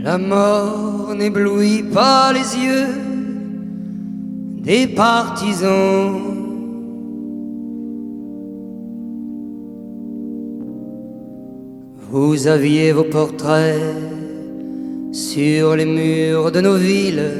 La 0.00 0.16
mort 0.18 1.14
n'éblouit 1.16 1.82
pas 1.82 2.32
les 2.32 2.56
yeux 2.56 2.86
des 4.62 4.86
partisans. 4.86 6.31
Vous 12.12 12.46
aviez 12.46 12.92
vos 12.92 13.04
portraits 13.04 13.80
sur 15.12 15.74
les 15.74 15.86
murs 15.86 16.52
de 16.52 16.60
nos 16.60 16.76
villes, 16.76 17.32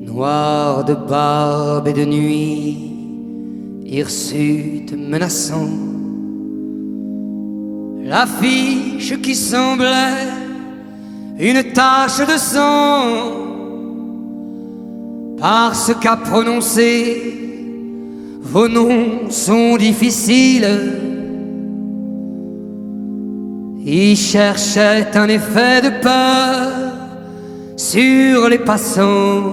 noirs 0.00 0.82
de 0.86 0.94
barbe 0.94 1.88
et 1.88 1.92
de 1.92 2.06
nuit, 2.06 2.90
hirsutes 3.84 4.94
menaçants. 4.96 5.76
L'affiche 8.02 9.20
qui 9.20 9.34
semblait 9.34 10.32
une 11.38 11.64
tache 11.74 12.26
de 12.26 12.38
sang, 12.38 13.02
parce 15.36 15.92
qu'à 16.00 16.16
prononcer 16.16 17.34
vos 18.40 18.68
noms 18.68 19.28
sont 19.28 19.76
difficiles. 19.76 21.13
Il 23.86 24.16
cherchait 24.16 25.14
un 25.14 25.28
effet 25.28 25.82
de 25.82 25.90
peur 26.00 26.70
sur 27.76 28.48
les 28.48 28.58
passants. 28.58 29.52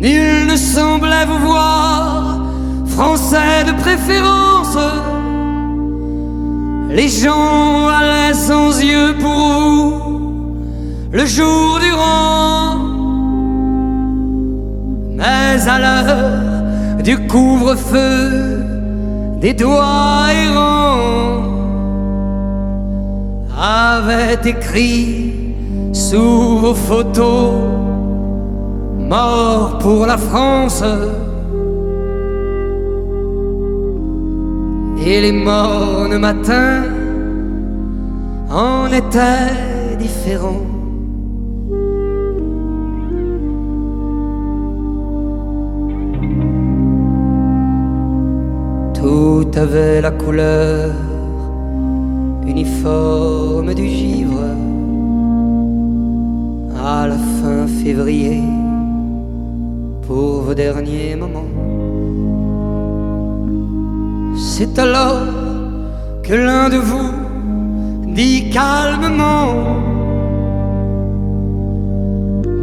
Nul 0.00 0.46
ne 0.46 0.54
semblait 0.54 1.26
vous 1.26 1.46
voir, 1.48 2.46
français 2.86 3.64
de 3.66 3.72
préférence. 3.72 4.78
Les 6.90 7.08
gens 7.08 7.88
allaient 7.88 8.34
sans 8.34 8.80
yeux 8.80 9.16
pour 9.18 9.32
vous, 9.32 10.56
le 11.10 11.26
jour 11.26 11.80
durant. 11.80 12.78
Mais 15.16 15.68
à 15.68 15.78
l'heure 15.80 16.55
du 17.06 17.16
couvre-feu, 17.28 18.64
des 19.40 19.54
doigts 19.54 20.26
errants 20.44 21.40
avaient 23.56 24.40
écrit 24.44 25.54
sous 25.92 26.58
vos 26.58 26.74
photos 26.74 27.52
Mort 28.98 29.78
pour 29.78 30.04
la 30.04 30.18
France. 30.18 30.82
Et 35.06 35.20
les 35.20 35.30
mornes 35.30 36.18
matins 36.18 36.82
en 38.50 38.88
étaient 38.88 39.96
différents. 39.96 40.75
Tout 49.52 49.60
avait 49.60 50.00
la 50.00 50.10
couleur 50.10 50.90
uniforme 52.46 53.74
du 53.74 53.88
givre 53.88 54.42
à 56.84 57.06
la 57.06 57.16
fin 57.16 57.66
février 57.66 58.42
pour 60.06 60.42
vos 60.42 60.54
derniers 60.54 61.14
moments. 61.14 61.52
C'est 64.36 64.78
alors 64.78 65.26
que 66.24 66.34
l'un 66.34 66.68
de 66.68 66.78
vous 66.78 67.12
dit 68.14 68.50
calmement 68.50 69.54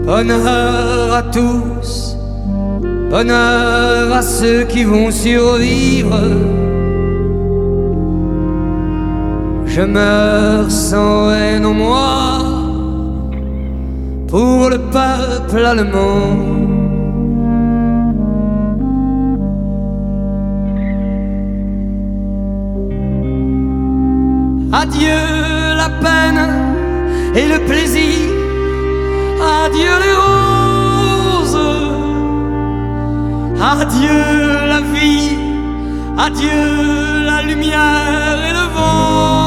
Bonheur 0.05 1.13
à 1.13 1.23
tous, 1.31 2.17
bonheur 3.09 4.11
à 4.11 4.21
ceux 4.21 4.65
qui 4.65 4.83
vont 4.83 5.11
survivre. 5.11 6.62
Je 9.75 9.81
meurs 9.81 10.69
sans 10.69 11.31
haine 11.31 11.65
en 11.65 11.73
moi 11.73 12.37
pour 14.27 14.69
le 14.69 14.77
peuple 14.77 15.65
allemand. 15.65 16.27
Adieu 24.81 25.23
la 25.81 25.89
peine 26.05 26.43
et 27.33 27.47
le 27.47 27.59
plaisir, 27.65 28.19
adieu 29.63 29.93
les 30.05 30.15
roses, 30.23 31.57
adieu 33.73 34.21
la 34.73 34.81
vie, 34.93 35.35
adieu 36.25 37.25
la 37.25 37.41
lumière 37.41 38.37
et 38.47 38.53
le 38.53 38.65
vent. 38.75 39.42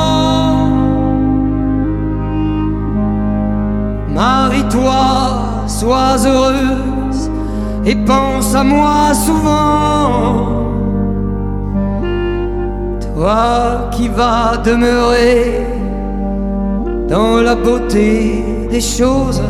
Marie-toi, 4.16 5.66
sois 5.66 6.16
heureuse 6.26 7.30
et 7.84 7.94
pense 7.94 8.54
à 8.54 8.64
moi 8.64 9.12
souvent. 9.12 10.64
Toi 13.14 13.90
qui 13.90 14.08
vas 14.08 14.56
demeurer 14.56 15.66
dans 17.10 17.42
la 17.42 17.54
beauté 17.54 18.42
des 18.70 18.80
choses. 18.80 19.42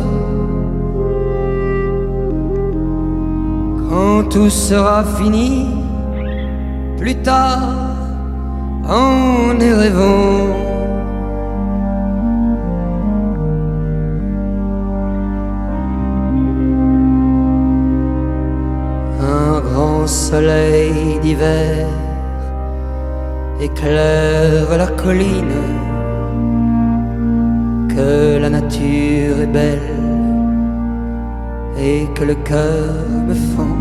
Quand 3.89 4.23
tout 4.29 4.49
sera 4.49 5.01
fini, 5.17 5.67
plus 6.97 7.15
tard, 7.21 7.61
en 8.85 9.57
y 9.61 9.71
rêvant. 9.71 10.66
Soleil 20.31 21.19
d'hiver 21.21 21.87
éclaire 23.61 24.77
la 24.77 24.87
colline, 25.01 25.63
que 27.95 28.37
la 28.43 28.49
nature 28.49 29.37
est 29.45 29.53
belle 29.61 29.93
et 31.79 32.07
que 32.15 32.23
le 32.31 32.35
cœur 32.35 32.93
me 33.27 33.35
fend. 33.53 33.77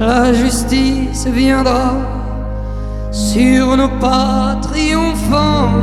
La 0.00 0.32
justice 0.32 1.26
viendra 1.26 1.88
sur 3.10 3.76
nos 3.76 3.92
pas 4.00 4.56
triomphants. 4.68 5.82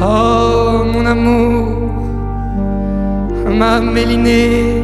Oh 0.00 0.84
mon 0.92 1.04
amour, 1.04 1.90
ma 3.60 3.80
mélinée, 3.80 4.82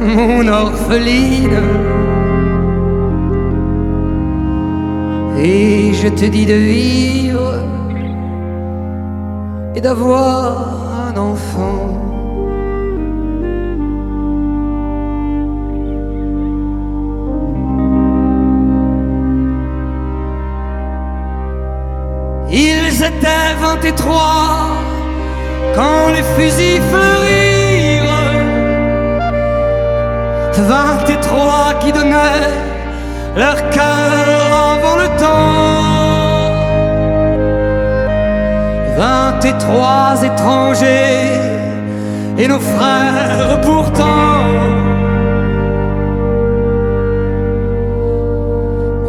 mon 0.00 0.46
orpheline. 0.48 1.60
Et 5.42 5.92
je 5.94 6.08
te 6.08 6.26
dis 6.26 6.46
de 6.46 6.54
vivre 6.54 7.54
et 9.74 9.80
d'avoir 9.80 11.08
un 11.08 11.16
enfant. 11.16 11.96
Ils 22.52 23.02
étaient 23.02 23.54
vingt 23.60 23.84
et 23.84 23.92
trois 23.92 24.68
quand 25.74 26.08
les 26.14 26.22
fusils 26.34 26.82
fleurirent. 26.90 27.39
Vingt 30.68 31.08
et 31.08 31.20
trois 31.20 31.74
qui 31.80 31.90
donnaient 31.92 32.52
leur 33.36 33.56
cœur 33.70 34.50
avant 34.74 34.96
le 34.96 35.08
temps. 35.18 36.50
Vingt 38.98 39.44
et 39.44 39.56
trois 39.58 40.22
étrangers 40.22 41.40
et 42.36 42.46
nos 42.46 42.60
frères 42.60 43.60
pourtant. 43.62 44.44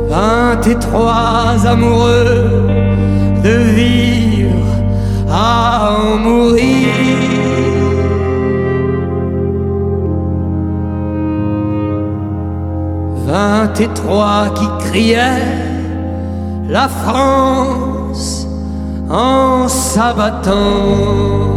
Vingt 0.09 0.67
et 0.67 0.75
trois 0.75 1.55
amoureux 1.65 2.69
de 3.43 3.55
vivre 3.75 4.67
à 5.29 5.91
en 5.91 6.17
mourir. 6.17 7.70
Vingt 13.31 13.79
et 13.79 13.87
qui 14.57 14.67
criaient 14.85 15.47
la 16.67 16.89
France 16.89 18.45
en 19.09 19.69
s'abattant. 19.69 21.50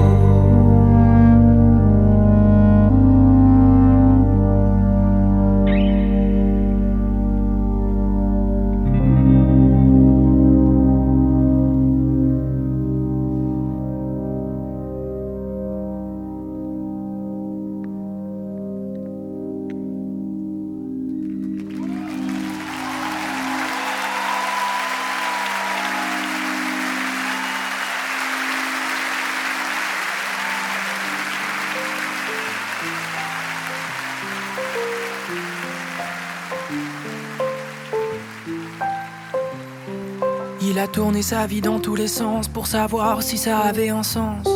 A 40.84 40.86
tourné 40.86 41.22
sa 41.22 41.46
vie 41.46 41.62
dans 41.62 41.80
tous 41.80 41.94
les 41.94 42.08
sens 42.08 42.46
pour 42.46 42.66
savoir 42.66 43.22
si 43.22 43.38
ça 43.38 43.60
avait 43.60 43.88
un 43.88 44.02
sens. 44.02 44.46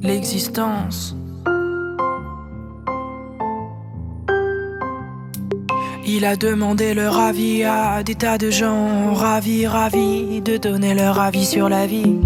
L'existence. 0.00 1.16
Il 6.06 6.24
a 6.24 6.36
demandé 6.36 6.94
leur 6.94 7.18
avis 7.18 7.64
à 7.64 8.04
des 8.04 8.14
tas 8.14 8.38
de 8.38 8.50
gens, 8.50 9.12
ravis, 9.12 9.66
ravis 9.66 10.40
de 10.40 10.56
donner 10.56 10.94
leur 10.94 11.18
avis 11.18 11.46
sur 11.46 11.68
la 11.68 11.84
vie. 11.84 12.20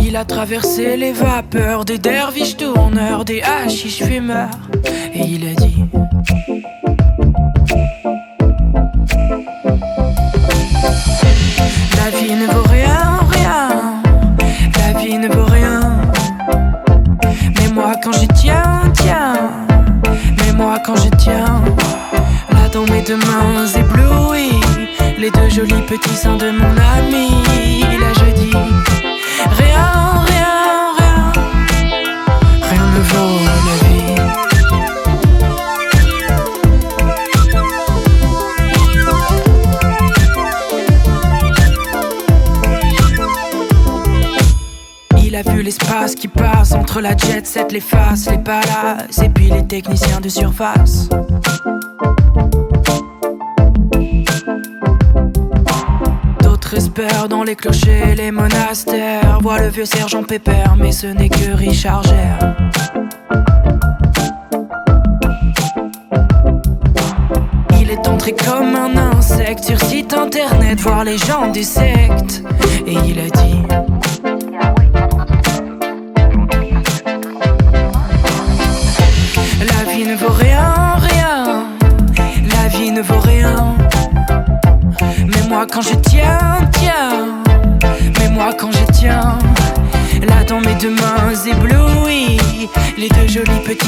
Il 0.00 0.14
a 0.14 0.24
traversé 0.24 0.96
les 0.96 1.12
vapeurs 1.12 1.84
des 1.84 1.98
derviches 1.98 2.56
tourneurs, 2.56 3.24
des 3.24 3.42
hashish 3.42 4.04
fumeurs, 4.04 4.70
et 5.12 5.24
il 5.24 5.48
a 5.48 5.55
jolis 25.56 25.82
petits 25.86 26.14
seins 26.14 26.36
de 26.36 26.50
mon 26.50 26.76
ami, 26.98 27.30
là 27.98 28.12
je 28.12 28.30
dis 28.34 28.50
rien, 28.52 29.90
rien, 30.26 30.92
rien, 30.98 31.32
rien 32.60 32.86
ne 32.92 33.00
vaut 33.00 33.40
la 33.64 33.76
vie. 33.88 34.16
Il 45.24 45.34
a 45.36 45.42
vu 45.42 45.62
l'espace 45.62 46.14
qui 46.14 46.28
passe 46.28 46.72
entre 46.72 47.00
la 47.00 47.16
jet 47.16 47.46
set, 47.46 47.72
les 47.72 47.80
faces, 47.80 48.28
les 48.28 48.36
palaces 48.36 49.20
et 49.24 49.30
puis 49.30 49.48
les 49.48 49.66
techniciens 49.66 50.20
de 50.20 50.28
surface. 50.28 51.08
Dans 57.28 57.42
les 57.42 57.56
clochers, 57.56 58.14
les 58.16 58.30
monastères. 58.30 59.38
Voient 59.40 59.60
le 59.60 59.68
vieux 59.68 59.84
sergent 59.84 60.22
Pépère, 60.22 60.76
mais 60.78 60.92
ce 60.92 61.06
n'est 61.06 61.28
que 61.28 61.52
Richard 61.52 62.02
Gere. 62.04 62.56
Il 67.80 67.90
est 67.90 68.08
entré 68.08 68.32
comme 68.32 68.74
un 68.74 68.96
insecte 68.96 69.64
sur 69.64 69.80
site 69.80 70.14
internet, 70.14 70.80
voir 70.80 71.04
les 71.04 71.18
gens 71.18 71.48
des 71.50 71.62
sectes. 71.62 72.42
Et 72.86 72.94
il 72.94 73.18
a 73.18 73.30
dit. 73.30 73.95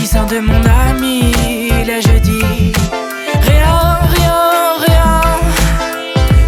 Seins 0.08 0.24
de 0.24 0.38
mon 0.38 0.62
ami. 0.88 1.32
Là 1.86 2.00
je 2.00 2.18
dis. 2.18 2.72
Rien, 3.48 3.98
rien, 4.16 4.40
rien. 4.86 5.20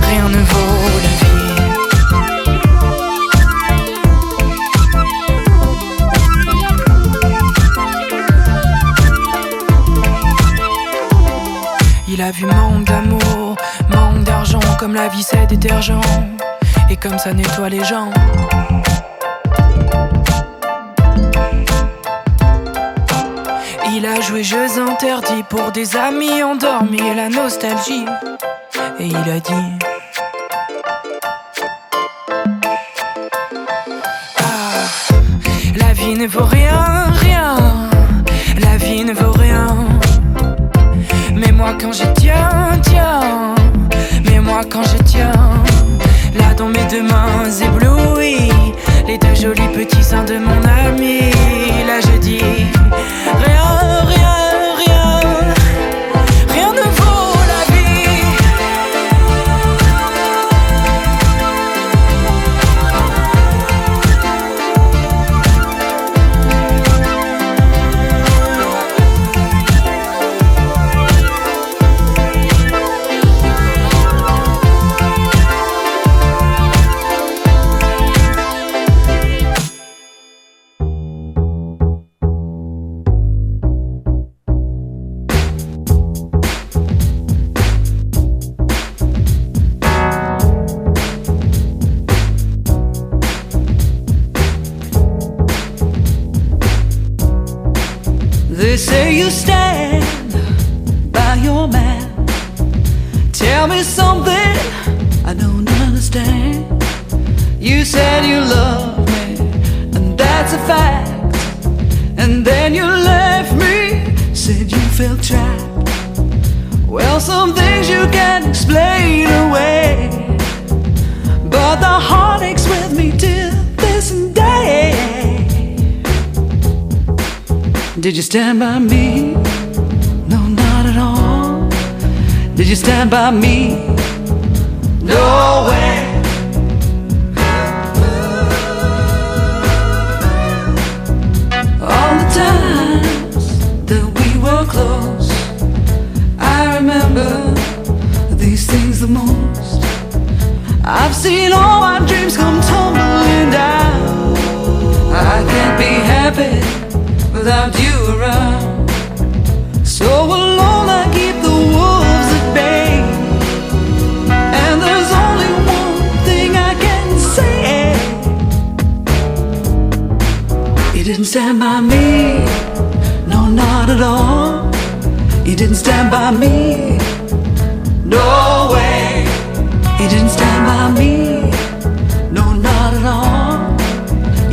Rien 0.09 0.27
ne 0.35 0.43
vaut 0.51 0.87
la 1.05 1.13
vie. 1.21 1.53
Il 12.09 12.23
a 12.23 12.31
vu 12.31 12.47
manque 12.47 12.85
d'amour, 12.85 13.57
manque 13.91 14.25
d'argent, 14.25 14.61
comme 14.79 14.95
la 14.95 15.09
vie 15.09 15.23
c'est 15.23 15.47
détergent, 15.47 16.01
et 16.89 16.97
comme 16.97 17.19
ça 17.19 17.35
nettoie 17.35 17.69
les 17.69 17.85
gens. 17.85 18.11
Il 23.93 24.07
a 24.07 24.21
joué 24.21 24.45
jeux 24.45 24.79
interdits 24.79 25.43
pour 25.49 25.73
des 25.73 25.97
amis 25.97 26.43
endormis 26.43 27.15
la 27.15 27.29
nostalgie. 27.29 28.05
Et 28.99 29.07
il 29.07 29.17
a 29.17 29.41
dit 29.41 29.79
Ah, 34.39 34.87
la 35.77 35.93
vie 35.93 36.15
ne 36.15 36.27
vaut 36.27 36.45
rien. 36.45 36.80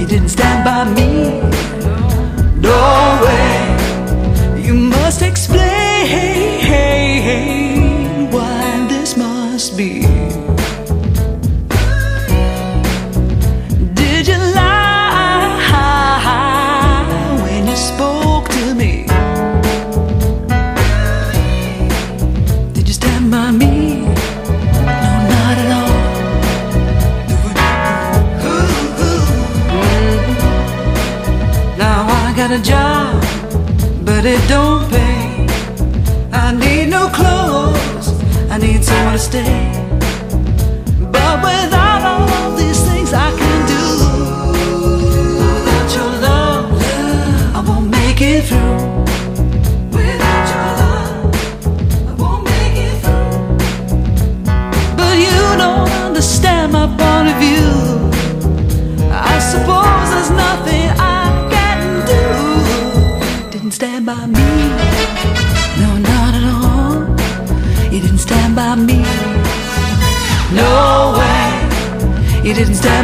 Didn't 0.08 0.30
stand 0.30 0.57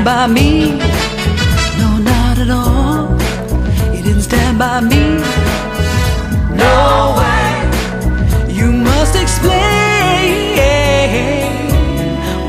by 0.04 0.28
me. 0.28 0.78
No, 1.80 1.98
not 1.98 2.38
at 2.38 2.50
all. 2.50 3.18
You 3.96 4.04
didn't 4.04 4.24
stand 4.24 4.60
by 4.60 4.82
me. 4.82 5.20
No 6.56 7.16
way. 7.20 8.54
You 8.54 8.72
must 8.72 9.16
explain 9.16 10.58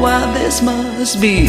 why 0.01 0.33
this 0.33 0.63
must 0.63 1.21
be. 1.21 1.49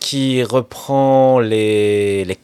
Qui 0.00 0.42
reprend 0.42 1.40
les, 1.40 2.24
les 2.24 2.36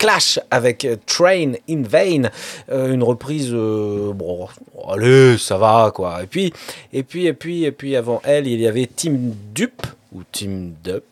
avec 0.51 0.87
Train 1.07 1.53
in 1.69 1.83
Vain, 1.83 2.31
Euh, 2.71 2.93
une 2.93 3.03
reprise, 3.03 3.51
euh, 3.53 4.13
bon, 4.13 4.49
allez, 4.89 5.39
ça 5.39 5.57
va 5.57 5.93
quoi. 5.95 6.23
Et 6.23 6.27
puis, 6.27 6.53
et 6.93 7.03
puis, 7.03 7.27
et 7.27 7.33
puis, 7.33 7.65
et 7.65 7.73
puis, 7.73 7.97
avant 7.97 8.21
elle, 8.25 8.47
il 8.47 8.61
y 8.61 8.67
avait 8.67 8.87
Team 8.87 9.35
Dup 9.55 9.87
ou 10.13 10.23
Team 10.31 10.75
Dup. 10.83 11.05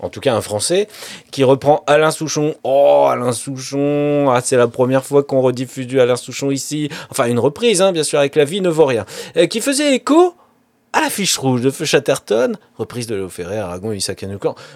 En 0.00 0.10
tout 0.10 0.20
cas, 0.20 0.34
un 0.34 0.42
Français 0.42 0.88
qui 1.30 1.44
reprend 1.44 1.82
Alain 1.86 2.10
Souchon. 2.10 2.54
Oh, 2.62 3.08
Alain 3.10 3.32
Souchon, 3.32 4.30
ah, 4.30 4.40
c'est 4.44 4.56
la 4.56 4.68
première 4.68 5.04
fois 5.04 5.22
qu'on 5.22 5.40
rediffuse 5.40 5.86
du 5.86 5.98
Alain 5.98 6.16
Souchon 6.16 6.50
ici. 6.50 6.90
Enfin, 7.10 7.26
une 7.26 7.38
reprise, 7.38 7.80
hein, 7.80 7.92
bien 7.92 8.02
sûr, 8.02 8.18
avec 8.18 8.36
La 8.36 8.44
vie 8.44 8.60
ne 8.60 8.68
vaut 8.68 8.84
rien. 8.84 9.06
Euh, 9.36 9.46
qui 9.46 9.60
faisait 9.60 9.94
écho 9.94 10.34
à 10.94 11.00
la 11.00 11.10
fiche 11.10 11.36
rouge 11.36 11.60
de 11.60 11.70
Feu 11.70 11.84
Chatterton, 11.84 12.56
reprise 12.78 13.08
de 13.08 13.16
Léo 13.16 13.28
Ferré, 13.28 13.58
Aragon 13.58 13.92
et 13.92 13.96
Issa. 13.96 14.14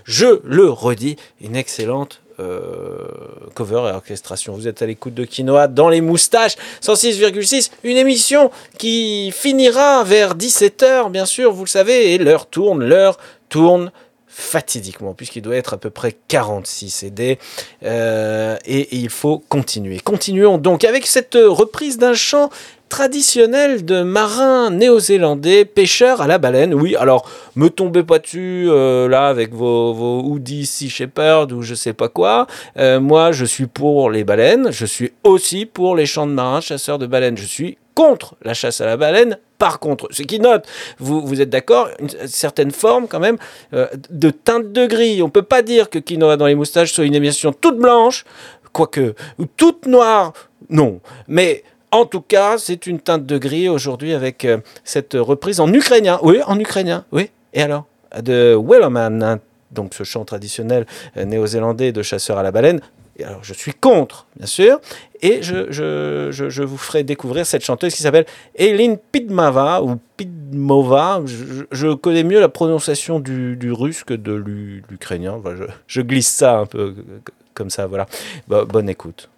Je 0.04 0.40
le 0.42 0.68
redis, 0.68 1.16
une 1.40 1.54
excellente 1.54 2.22
euh, 2.40 3.06
cover 3.54 3.88
et 3.88 3.92
orchestration. 3.92 4.54
Vous 4.54 4.66
êtes 4.66 4.82
à 4.82 4.86
l'écoute 4.86 5.14
de 5.14 5.24
Quinoa 5.24 5.68
dans 5.68 5.88
les 5.88 6.00
moustaches, 6.00 6.56
106,6, 6.82 7.70
une 7.84 7.96
émission 7.96 8.50
qui 8.78 9.30
finira 9.30 10.02
vers 10.02 10.34
17h, 10.34 11.10
bien 11.12 11.24
sûr, 11.24 11.52
vous 11.52 11.64
le 11.64 11.70
savez, 11.70 12.14
et 12.14 12.18
l'heure 12.18 12.46
tourne, 12.46 12.84
l'heure 12.84 13.16
tourne 13.48 13.92
fatidiquement, 14.26 15.14
puisqu'il 15.14 15.42
doit 15.42 15.56
être 15.56 15.74
à 15.74 15.78
peu 15.78 15.90
près 15.90 16.16
46 16.26 16.90
CD, 16.90 17.38
euh, 17.84 18.56
et 18.64 18.96
il 18.96 19.10
faut 19.10 19.42
continuer. 19.48 20.00
Continuons 20.00 20.58
donc 20.58 20.84
avec 20.84 21.06
cette 21.06 21.34
reprise 21.34 21.98
d'un 21.98 22.14
chant 22.14 22.50
traditionnel 22.88 23.84
de 23.84 24.02
marins 24.02 24.70
néo-zélandais, 24.70 25.64
pêcheurs 25.64 26.20
à 26.20 26.26
la 26.26 26.38
baleine. 26.38 26.74
Oui, 26.74 26.96
alors 26.96 27.28
me 27.56 27.68
tombez 27.68 28.02
pas 28.02 28.18
dessus 28.18 28.66
euh, 28.68 29.08
là 29.08 29.28
avec 29.28 29.54
vos, 29.54 29.92
vos 29.92 30.22
hoodies 30.22 30.66
Sea 30.66 30.88
Shepherd 30.88 31.52
ou 31.52 31.62
je 31.62 31.74
sais 31.74 31.92
pas 31.92 32.08
quoi. 32.08 32.46
Euh, 32.76 33.00
moi, 33.00 33.32
je 33.32 33.44
suis 33.44 33.66
pour 33.66 34.10
les 34.10 34.24
baleines. 34.24 34.70
Je 34.70 34.86
suis 34.86 35.12
aussi 35.24 35.66
pour 35.66 35.96
les 35.96 36.06
champs 36.06 36.26
de 36.26 36.32
marins, 36.32 36.60
chasseurs 36.60 36.98
de 36.98 37.06
baleines. 37.06 37.36
Je 37.36 37.46
suis 37.46 37.78
contre 37.94 38.36
la 38.42 38.54
chasse 38.54 38.80
à 38.80 38.86
la 38.86 38.96
baleine. 38.96 39.38
Par 39.58 39.80
contre, 39.80 40.06
ce 40.12 40.22
qui 40.22 40.38
note, 40.38 40.66
vous, 40.98 41.20
vous 41.26 41.40
êtes 41.40 41.50
d'accord, 41.50 41.88
une 41.98 42.08
certaine 42.28 42.70
forme 42.70 43.08
quand 43.08 43.18
même 43.18 43.38
euh, 43.74 43.88
de 44.10 44.30
teinte 44.30 44.70
de 44.70 44.86
gris. 44.86 45.20
On 45.20 45.30
peut 45.30 45.42
pas 45.42 45.62
dire 45.62 45.90
que 45.90 45.98
Quinoa 45.98 46.36
dans 46.36 46.46
les 46.46 46.54
moustaches 46.54 46.92
soit 46.92 47.06
une 47.06 47.16
émission 47.16 47.52
toute 47.52 47.76
blanche, 47.76 48.24
quoique, 48.72 49.14
ou 49.38 49.46
toute 49.46 49.86
noire. 49.86 50.32
Non, 50.70 51.00
mais 51.26 51.64
en 51.90 52.04
tout 52.06 52.20
cas, 52.20 52.58
c'est 52.58 52.86
une 52.86 53.00
teinte 53.00 53.24
de 53.26 53.38
gris 53.38 53.68
aujourd'hui 53.68 54.12
avec 54.14 54.44
euh, 54.44 54.58
cette 54.84 55.14
reprise 55.14 55.60
en 55.60 55.72
ukrainien. 55.72 56.18
Oui, 56.22 56.40
en 56.46 56.58
ukrainien, 56.58 57.04
oui. 57.12 57.30
Et 57.54 57.62
alors 57.62 57.86
De 58.22 58.54
Wellerman, 58.60 59.38
donc 59.70 59.94
ce 59.94 60.04
chant 60.04 60.24
traditionnel 60.24 60.86
euh, 61.16 61.24
néo-zélandais 61.24 61.92
de 61.92 62.02
chasseur 62.02 62.38
à 62.38 62.42
la 62.42 62.52
baleine. 62.52 62.80
Et 63.20 63.24
alors, 63.24 63.42
je 63.42 63.52
suis 63.52 63.72
contre, 63.74 64.26
bien 64.36 64.46
sûr. 64.46 64.78
Et 65.22 65.42
je, 65.42 66.62
vous 66.62 66.76
ferai 66.76 67.02
découvrir 67.02 67.46
cette 67.46 67.64
chanteuse 67.64 67.92
qui 67.92 68.02
s'appelle 68.02 68.26
Eileen 68.54 68.96
Pidmava, 68.96 69.82
ou 69.82 69.96
Pidmova. 70.16 71.22
Je, 71.26 71.94
connais 71.94 72.22
mieux 72.22 72.38
la 72.38 72.48
prononciation 72.48 73.18
du, 73.18 73.72
russe 73.72 74.04
que 74.04 74.14
de 74.14 74.32
l'u- 74.32 74.84
l'ukrainien. 74.88 75.40
Je, 75.88 76.00
glisse 76.00 76.28
ça 76.28 76.58
un 76.60 76.66
peu 76.66 76.94
euh, 76.96 77.20
comme 77.54 77.70
ça, 77.70 77.88
voilà. 77.88 78.06
Bo- 78.46 78.64
bonne 78.66 78.88
écoute. 78.88 79.28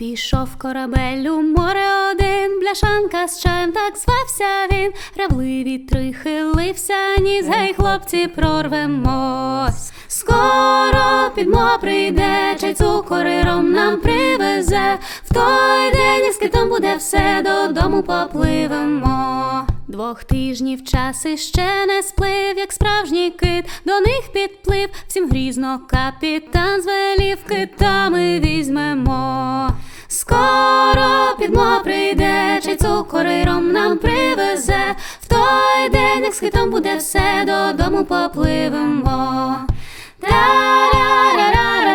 Пішов 0.00 0.56
корабель 0.58 1.28
у 1.28 1.42
море 1.42 1.86
один, 2.10 2.60
бляшанка 2.60 3.28
з 3.28 3.40
чаєм 3.40 3.72
так 3.72 3.96
звався 3.96 4.44
він. 4.72 4.92
Равливі 5.16 5.78
три 5.78 6.12
хилився, 6.12 7.16
ніс, 7.20 7.46
гей, 7.46 7.74
хлопці, 7.74 8.26
прорвемось. 8.26 9.92
Скоро 10.08 11.30
підмо 11.34 11.78
прийде, 11.80 12.56
чай 12.60 12.74
цукори 12.74 13.42
ром 13.42 13.72
нам 13.72 14.00
привезе. 14.00 14.98
В 15.24 15.34
той 15.34 15.92
день 15.92 16.26
із 16.30 16.36
китом 16.36 16.68
буде 16.68 16.96
все, 16.96 17.42
додому 17.44 18.02
попливемо. 18.02 19.66
Двох 19.90 20.24
тижнів 20.24 20.84
час 20.84 21.26
іще 21.26 21.86
не 21.86 22.02
сплив, 22.02 22.58
як 22.58 22.72
справжній 22.72 23.30
кит, 23.30 23.64
до 23.84 24.00
них 24.00 24.32
підплив, 24.32 24.88
всім 25.08 25.30
грізно 25.30 25.80
капітан 25.88 26.82
звелів, 26.82 27.38
китами 27.48 28.40
візьмемо. 28.40 29.68
Скоро 30.08 31.36
підмога 31.38 31.80
прийде, 31.80 32.60
чай 32.64 32.76
цукори 32.76 33.44
ром 33.44 33.72
нам 33.72 33.98
привезе. 33.98 34.96
В 35.20 35.28
той 35.28 35.88
день, 35.92 36.24
як 36.24 36.34
з 36.34 36.40
китом 36.40 36.70
буде 36.70 36.96
все, 36.96 37.44
додому 37.46 38.04
попливемо. 38.04 39.56
Та-ра-ра-ра-ра, 40.20 41.89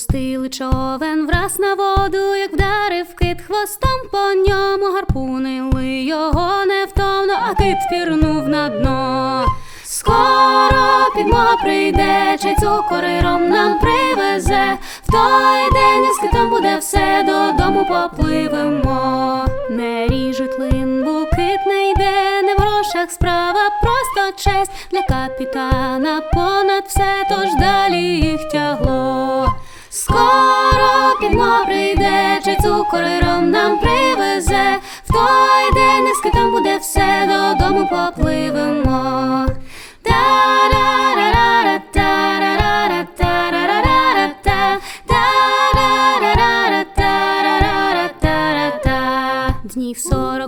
Спустили 0.00 0.48
човен 0.48 1.26
враз 1.26 1.58
на 1.58 1.74
воду, 1.74 2.34
як 2.34 2.52
вдарив 2.52 3.06
кит 3.18 3.40
хвостом 3.46 4.00
по 4.10 4.34
ньому, 4.34 4.94
гарпунили 4.94 6.02
його 6.02 6.64
невтомно, 6.66 7.34
а 7.50 7.54
кит 7.54 7.76
пірнув 7.90 8.48
на 8.48 8.68
дно. 8.68 9.44
Скоро 9.84 11.10
підмога 11.16 11.56
прийде, 11.62 12.38
чай 12.42 12.56
цукори 12.60 13.20
ром 13.20 13.48
нам 13.48 13.78
привезе. 13.78 14.78
В 15.08 15.12
той 15.12 15.70
день 15.72 16.10
із 16.10 16.18
китом 16.18 16.50
буде 16.50 16.76
все, 16.76 17.22
додому 17.26 17.84
попливемо. 17.84 19.46
Не 19.70 20.06
ріжуть 20.06 20.58
линву, 20.58 21.24
кит 21.24 21.66
не 21.66 21.90
йде, 21.90 22.42
не 22.42 22.54
в 22.54 22.58
грошах 22.58 23.10
справа, 23.10 23.70
просто 23.82 24.50
честь 24.50 24.72
для 24.90 25.02
капітана 25.02 26.20
понад 26.32 26.84
все, 26.86 27.26
тож 27.30 27.54
далі 27.60 28.02
їх 28.02 28.50
тягло. 28.52 29.59
Скоро 29.92 31.18
пітно 31.20 31.64
прийде, 31.66 32.40
чи 32.44 32.56
цукор 32.62 33.02
і 33.02 33.24
ром 33.24 33.50
нам 33.50 33.78
привезе, 33.78 34.78
в 35.08 35.12
той 35.12 35.72
день 35.74 36.04
не 36.04 36.14
скитом 36.14 36.50
буде 36.50 36.78
все, 36.78 37.26
додому 37.26 37.88
попливемо. 37.88 39.46
Днів 49.74 49.98
сорок 49.98 50.39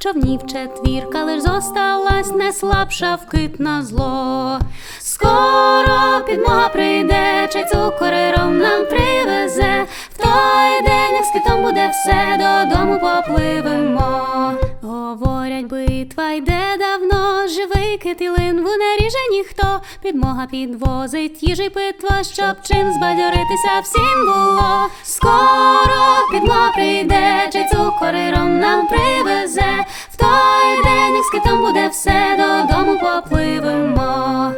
човнів 0.00 0.40
четвірка 0.46 1.24
лиш 1.24 1.42
зосталась, 1.42 2.32
не 2.32 2.52
слабша 2.52 3.14
вкит 3.14 3.60
на 3.60 3.82
зло. 3.82 4.58
Скоро 5.00 6.24
підмога 6.26 6.68
прийде, 6.68 7.48
чи 7.52 7.64
цукориром 7.64 8.58
нам 8.58 8.86
привезе. 8.86 9.86
Той 10.22 10.82
день, 10.82 11.14
як 11.14 11.24
з 11.24 11.30
китом 11.32 11.62
буде 11.62 11.88
все, 11.88 12.38
додому 12.38 12.98
попливемо. 13.00 14.52
Говорять, 14.82 15.66
битва 15.66 16.30
йде 16.30 16.76
давно, 16.78 17.48
живий 17.48 17.98
кит 17.98 18.20
і 18.20 18.28
не 18.28 18.96
ріже 18.96 19.18
ніхто. 19.30 19.80
Підмога 20.02 20.46
підвозить 20.46 21.42
їжі 21.42 21.68
питво, 21.68 22.10
щоб 22.22 22.56
чим 22.62 22.92
збадьоритися 22.92 23.80
всім 23.82 24.26
було. 24.26 24.86
Скоро 25.02 26.28
підмога 26.30 26.72
прийде, 26.72 27.48
чай 27.52 27.68
цукори 27.68 28.30
ром 28.30 28.58
нам 28.58 28.86
привезе. 28.88 29.84
В 30.10 30.16
той 30.16 30.84
день, 30.84 31.14
як 31.14 31.24
з 31.24 31.30
китом 31.30 31.60
буде 31.60 31.88
все, 31.88 32.36
додому 32.38 32.98
попливемо. 32.98 34.52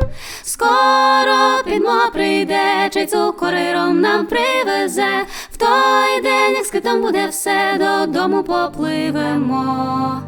Скоро 0.63 1.63
підмо 1.65 2.11
прийде, 2.13 2.89
чай 2.91 3.07
цукориром 3.07 4.01
нам 4.01 4.27
привезе. 4.27 5.27
В 5.51 5.57
той 5.57 6.23
день, 6.23 6.55
як 6.57 6.67
з 6.67 6.71
китом 6.71 7.03
буде 7.03 7.27
все, 7.27 7.79
додому 7.79 8.43
попливемо. 8.43 10.23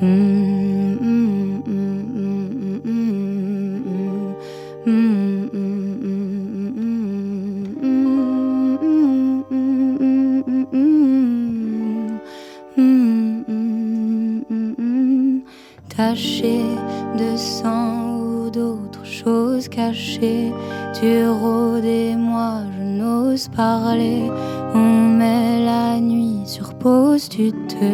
Taché 0.00 1.55
On 23.58 25.16
met 25.16 25.64
la 25.64 25.98
nuit 25.98 26.42
sur 26.44 26.74
pause, 26.74 27.26
tu 27.28 27.52
te 27.52 27.90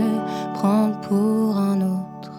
prends 0.54 0.90
pour 1.08 1.56
un 1.56 1.80
autre. 1.80 2.32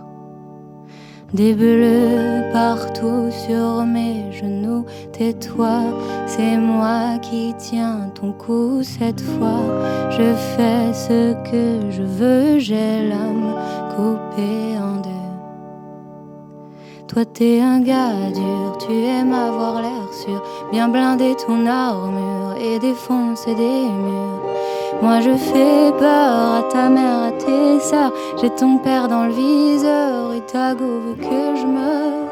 Des 1.34 1.54
bleus 1.54 2.52
partout 2.52 3.32
sur 3.32 3.86
mes 3.86 4.30
genoux, 4.34 4.86
tais-toi, 5.14 5.80
c'est 6.28 6.58
moi 6.58 7.18
qui 7.22 7.54
tiens 7.58 8.12
ton 8.14 8.34
cou 8.34 8.84
cette 8.84 9.22
fois. 9.22 9.64
Je 10.12 10.34
fais 10.56 10.94
ce 10.94 11.34
que 11.50 11.92
je 11.92 12.04
veux, 12.04 12.60
j'ai 12.60 13.08
l'âme 13.08 13.56
coupée 13.96 14.78
en 14.78 15.00
deux. 15.00 15.10
Toi 17.08 17.24
t'es 17.24 17.62
un 17.62 17.80
gars 17.80 18.32
dur, 18.36 18.78
tu 18.86 18.94
aimes 18.94 19.34
avoir 19.34 19.82
l'air 19.82 20.14
sûr, 20.14 20.44
bien 20.74 20.90
blinder 20.90 21.36
ton 21.48 21.66
armure 21.66 22.43
et 22.64 22.80
défoncer 22.80 23.54
des 23.56 23.90
murs. 24.06 24.42
Moi 25.02 25.20
je 25.22 25.36
fais 25.36 25.92
peur 26.00 26.32
à 26.60 26.64
ta 26.72 26.90
mère, 26.90 27.24
à 27.24 27.32
tes 27.32 27.80
sœurs, 27.80 28.14
j'ai 28.40 28.50
ton 28.50 28.78
père 28.78 29.08
dans 29.08 29.26
le 29.26 29.34
viseur 29.34 30.34
et 30.34 30.42
ta 30.42 30.74
go 30.74 31.16
que 31.18 31.42
je 31.60 31.66
meure. 31.66 32.30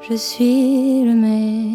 Je 0.00 0.14
suis 0.14 1.02
le 1.02 1.14
méchant. 1.14 1.65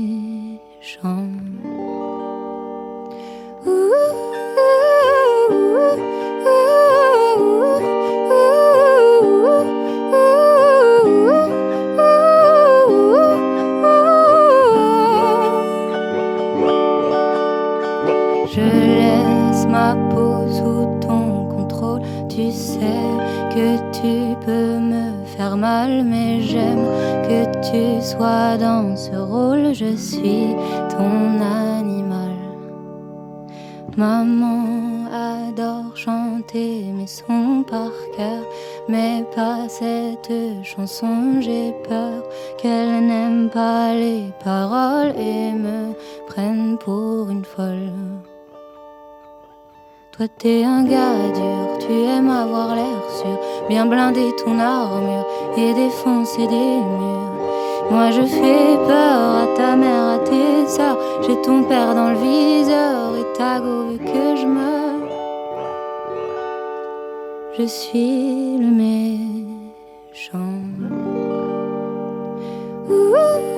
Mais 26.04 26.41
j'aime 26.41 26.86
que 27.28 27.41
tu 27.62 28.02
sois 28.06 28.58
dans 28.58 28.95
ce 28.95 29.16
rôle. 29.16 29.74
Je 29.74 29.95
suis 29.95 30.56
ton 30.89 31.41
animal. 31.41 32.36
Maman 33.97 35.08
adore 35.12 35.95
chanter 35.95 36.86
mes 36.93 37.08
sons 37.08 37.64
par 37.70 37.91
cœur, 38.16 38.43
mais 38.88 39.26
pas 39.36 39.68
cette 39.68 40.32
chanson. 40.64 41.41
J'ai 41.41 41.74
peur 41.88 42.24
qu'elle 42.58 43.06
n'aime 43.06 43.49
pas 43.49 43.93
les 43.93 44.32
paroles 44.43 45.14
et 45.18 45.52
me 45.52 45.93
prenne 46.28 46.78
pour 46.78 47.30
une 47.30 47.45
folle. 47.45 47.91
Toi 50.12 50.28
t'es 50.28 50.64
un 50.66 50.84
gars 50.84 51.32
dur, 51.34 51.78
tu 51.80 51.93
aimes 51.93 52.30
avoir 52.30 52.76
l'air 52.76 53.01
sûr, 53.18 53.39
bien 53.70 53.86
blinder 53.86 54.36
ton 54.43 54.59
armure 54.59 55.26
et 55.55 55.74
défoncer 55.74 56.47
des 56.47 56.80
murs. 56.99 57.32
Moi 57.89 58.12
je 58.12 58.22
fais 58.24 58.78
peur 58.88 59.36
à 59.43 59.47
ta 59.55 59.78
mère, 59.78 60.16
à 60.16 60.20
tes 60.20 60.68
sœurs, 60.68 60.97
j'ai 61.22 61.41
ton 61.41 61.64
père 61.64 61.95
dans 61.95 62.09
le 62.09 62.18
viseur 62.18 63.16
et 63.16 63.38
ta 63.38 63.62
veut 63.62 63.97
que 63.97 64.36
je 64.36 64.45
meure. 64.45 65.09
Je 67.57 67.66
suis 67.66 68.57
le 68.57 68.70
méchant. 68.70 70.38
Ouh, 72.89 73.51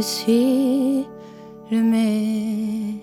je 0.00 0.06
suis 0.06 1.06
le 1.70 1.82
méchant. 1.82 2.96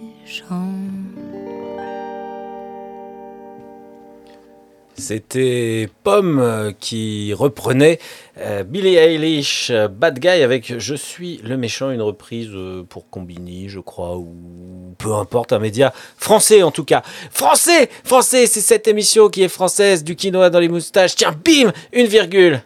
C'était 4.95 5.89
Pomme 6.03 6.39
euh, 6.39 6.71
qui 6.71 7.35
reprenait 7.35 7.99
euh, 8.39 8.63
Billie 8.63 8.95
Eilish, 8.95 9.69
euh, 9.69 9.87
Bad 9.87 10.17
Guy 10.17 10.27
avec 10.27 10.79
Je 10.79 10.95
suis 10.95 11.39
le 11.43 11.55
méchant, 11.55 11.91
une 11.91 12.01
reprise 12.01 12.49
euh, 12.51 12.83
pour 12.89 13.07
Combini, 13.11 13.69
je 13.69 13.79
crois, 13.79 14.17
ou 14.17 14.95
peu 14.97 15.13
importe, 15.13 15.53
un 15.53 15.59
média 15.59 15.93
français 16.17 16.63
en 16.63 16.71
tout 16.71 16.83
cas. 16.83 17.03
Français 17.29 17.91
Français, 18.03 18.47
c'est 18.47 18.61
cette 18.61 18.87
émission 18.87 19.29
qui 19.29 19.43
est 19.43 19.49
française, 19.49 20.03
du 20.03 20.15
quinoa 20.15 20.49
dans 20.49 20.59
les 20.59 20.69
moustaches. 20.69 21.15
Tiens, 21.15 21.35
bim 21.45 21.71
Une 21.93 22.07
virgule 22.07 22.63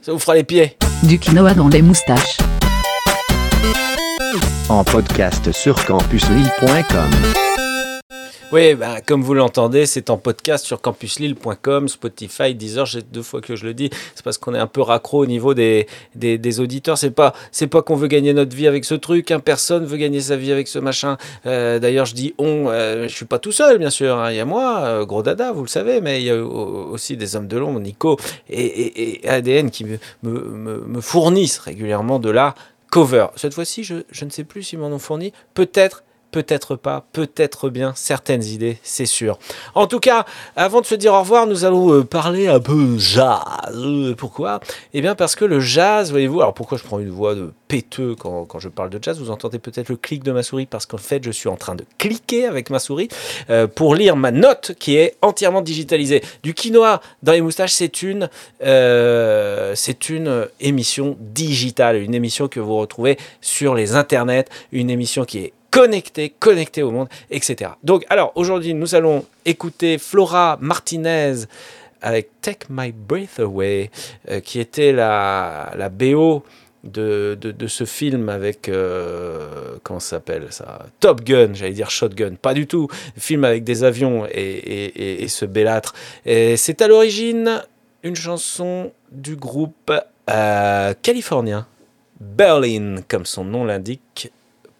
Ça 0.00 0.12
vous 0.12 0.20
fera 0.20 0.36
les 0.36 0.44
pieds. 0.44 0.76
Du 1.02 1.18
quinoa 1.18 1.54
dans 1.54 1.68
les 1.68 1.82
moustaches. 1.82 2.38
En 4.68 4.84
podcast 4.84 5.50
sur 5.52 5.82
campuslille.com. 5.86 7.10
Oui, 8.50 8.74
bah, 8.74 9.00
comme 9.06 9.22
vous 9.22 9.34
l'entendez, 9.34 9.84
c'est 9.84 10.08
en 10.08 10.16
podcast 10.16 10.64
sur 10.64 10.80
campuslille.com, 10.80 11.88
Spotify, 11.88 12.54
Deezer. 12.54 12.86
J'ai 12.86 13.02
deux 13.02 13.22
fois 13.22 13.40
que 13.42 13.56
je 13.56 13.66
le 13.66 13.74
dis. 13.74 13.90
C'est 14.14 14.24
parce 14.24 14.38
qu'on 14.38 14.54
est 14.54 14.58
un 14.58 14.66
peu 14.66 14.80
raccro 14.80 15.22
au 15.22 15.26
niveau 15.26 15.52
des, 15.52 15.86
des, 16.14 16.60
auditeurs. 16.60 16.96
C'est 16.96 17.10
pas, 17.10 17.34
c'est 17.52 17.66
pas 17.66 17.82
qu'on 17.82 17.94
veut 17.96 18.08
gagner 18.08 18.32
notre 18.32 18.56
vie 18.56 18.66
avec 18.66 18.84
ce 18.86 18.94
truc. 18.94 19.30
Hein. 19.30 19.40
Personne 19.40 19.84
veut 19.84 19.98
gagner 19.98 20.20
sa 20.22 20.36
vie 20.36 20.50
avec 20.52 20.66
ce 20.68 20.78
machin. 20.78 21.18
Euh, 21.46 21.78
D'ailleurs, 21.78 22.06
je 22.06 22.14
dis 22.14 22.34
on. 22.38 22.68
Euh, 22.68 23.06
je 23.08 23.14
suis 23.14 23.26
pas 23.26 23.38
tout 23.38 23.52
seul, 23.52 23.78
bien 23.78 23.90
sûr. 23.90 24.16
hein. 24.18 24.30
Il 24.30 24.36
y 24.36 24.40
a 24.40 24.46
moi, 24.46 24.78
euh, 24.80 25.04
gros 25.04 25.22
dada, 25.22 25.52
vous 25.52 25.62
le 25.62 25.68
savez, 25.68 26.00
mais 26.00 26.20
il 26.20 26.24
y 26.26 26.30
a 26.30 26.36
au- 26.42 26.88
aussi 26.90 27.16
des 27.18 27.36
hommes 27.36 27.48
de 27.48 27.56
l'ombre, 27.58 27.80
Nico 27.80 28.18
et, 28.48 29.20
ADN 29.28 29.70
qui 29.70 29.84
me, 29.84 29.98
me, 30.22 30.84
me 30.86 31.00
fournissent 31.02 31.58
régulièrement 31.58 32.18
de 32.18 32.30
la 32.30 32.54
cover. 32.90 33.28
Cette 33.36 33.54
fois-ci, 33.54 33.84
je, 33.84 34.24
ne 34.24 34.30
sais 34.30 34.44
plus 34.44 34.62
s'ils 34.62 34.78
m'en 34.78 34.88
ont 34.88 34.98
fourni. 34.98 35.32
Peut-être 35.54 36.04
Peut-être 36.30 36.76
pas, 36.76 37.06
peut-être 37.14 37.70
bien, 37.70 37.94
certaines 37.96 38.44
idées, 38.44 38.78
c'est 38.82 39.06
sûr. 39.06 39.38
En 39.74 39.86
tout 39.86 39.98
cas, 39.98 40.26
avant 40.56 40.82
de 40.82 40.86
se 40.86 40.94
dire 40.94 41.14
au 41.14 41.20
revoir, 41.20 41.46
nous 41.46 41.64
allons 41.64 41.90
euh, 41.90 42.04
parler 42.04 42.48
un 42.48 42.60
peu 42.60 42.98
jazz. 42.98 43.40
Euh, 43.72 44.14
Pourquoi? 44.14 44.60
Eh 44.92 45.00
bien 45.00 45.14
parce 45.14 45.34
que 45.34 45.46
le 45.46 45.58
jazz, 45.58 46.10
voyez-vous, 46.10 46.42
alors 46.42 46.52
pourquoi 46.52 46.76
je 46.76 46.84
prends 46.84 46.98
une 46.98 47.08
voix 47.08 47.34
de 47.34 47.50
péteux 47.66 48.14
quand, 48.14 48.44
quand 48.44 48.58
je 48.58 48.68
parle 48.68 48.90
de 48.90 48.98
jazz? 49.00 49.18
Vous 49.18 49.30
entendez 49.30 49.58
peut-être 49.58 49.88
le 49.88 49.96
clic 49.96 50.22
de 50.22 50.30
ma 50.30 50.42
souris 50.42 50.66
parce 50.66 50.84
qu'en 50.84 50.98
fait, 50.98 51.24
je 51.24 51.30
suis 51.30 51.48
en 51.48 51.56
train 51.56 51.74
de 51.74 51.86
cliquer 51.96 52.44
avec 52.44 52.68
ma 52.68 52.78
souris 52.78 53.08
euh, 53.48 53.66
pour 53.66 53.94
lire 53.94 54.14
ma 54.14 54.30
note 54.30 54.72
qui 54.78 54.96
est 54.96 55.16
entièrement 55.22 55.62
digitalisée. 55.62 56.22
Du 56.42 56.52
quinoa 56.52 57.00
dans 57.22 57.32
les 57.32 57.40
moustaches, 57.40 57.72
c'est 57.72 58.02
une, 58.02 58.28
c'est 58.60 60.10
une 60.10 60.46
émission 60.60 61.16
digitale, 61.20 61.96
une 62.02 62.14
émission 62.14 62.48
que 62.48 62.60
vous 62.60 62.76
retrouvez 62.76 63.16
sur 63.40 63.74
les 63.74 63.94
internets, 63.94 64.44
une 64.72 64.90
émission 64.90 65.24
qui 65.24 65.38
est 65.38 65.52
connecté, 65.70 66.30
connecté 66.38 66.82
au 66.82 66.90
monde, 66.90 67.08
etc. 67.30 67.72
Donc, 67.82 68.04
alors, 68.08 68.32
aujourd'hui, 68.34 68.74
nous 68.74 68.94
allons 68.94 69.24
écouter 69.44 69.98
Flora 69.98 70.58
Martinez 70.60 71.44
avec 72.00 72.30
Take 72.40 72.66
My 72.70 72.92
Breath 72.92 73.40
Away, 73.40 73.90
euh, 74.30 74.40
qui 74.40 74.60
était 74.60 74.92
la, 74.92 75.72
la 75.76 75.88
BO 75.88 76.44
de, 76.84 77.36
de, 77.40 77.66
ce 77.66 77.84
film 77.84 78.28
avec, 78.28 78.68
euh, 78.68 79.76
comment 79.82 80.00
ça 80.00 80.10
s'appelle 80.10 80.46
ça? 80.50 80.86
Top 81.00 81.22
Gun, 81.22 81.54
j'allais 81.54 81.72
dire 81.72 81.90
Shotgun, 81.90 82.34
pas 82.40 82.54
du 82.54 82.66
tout, 82.66 82.88
film 83.16 83.44
avec 83.44 83.64
des 83.64 83.82
avions 83.82 84.26
et, 84.26 84.40
et, 84.40 85.22
et, 85.24 85.28
ce 85.28 85.44
bellâtre. 85.44 85.92
C'est 86.24 86.80
à 86.80 86.88
l'origine 86.88 87.62
une 88.02 88.16
chanson 88.16 88.92
du 89.10 89.36
groupe 89.36 89.92
euh, 90.30 90.94
californien, 91.02 91.66
Berlin, 92.20 92.96
comme 93.08 93.26
son 93.26 93.44
nom 93.44 93.64
l'indique, 93.64 94.30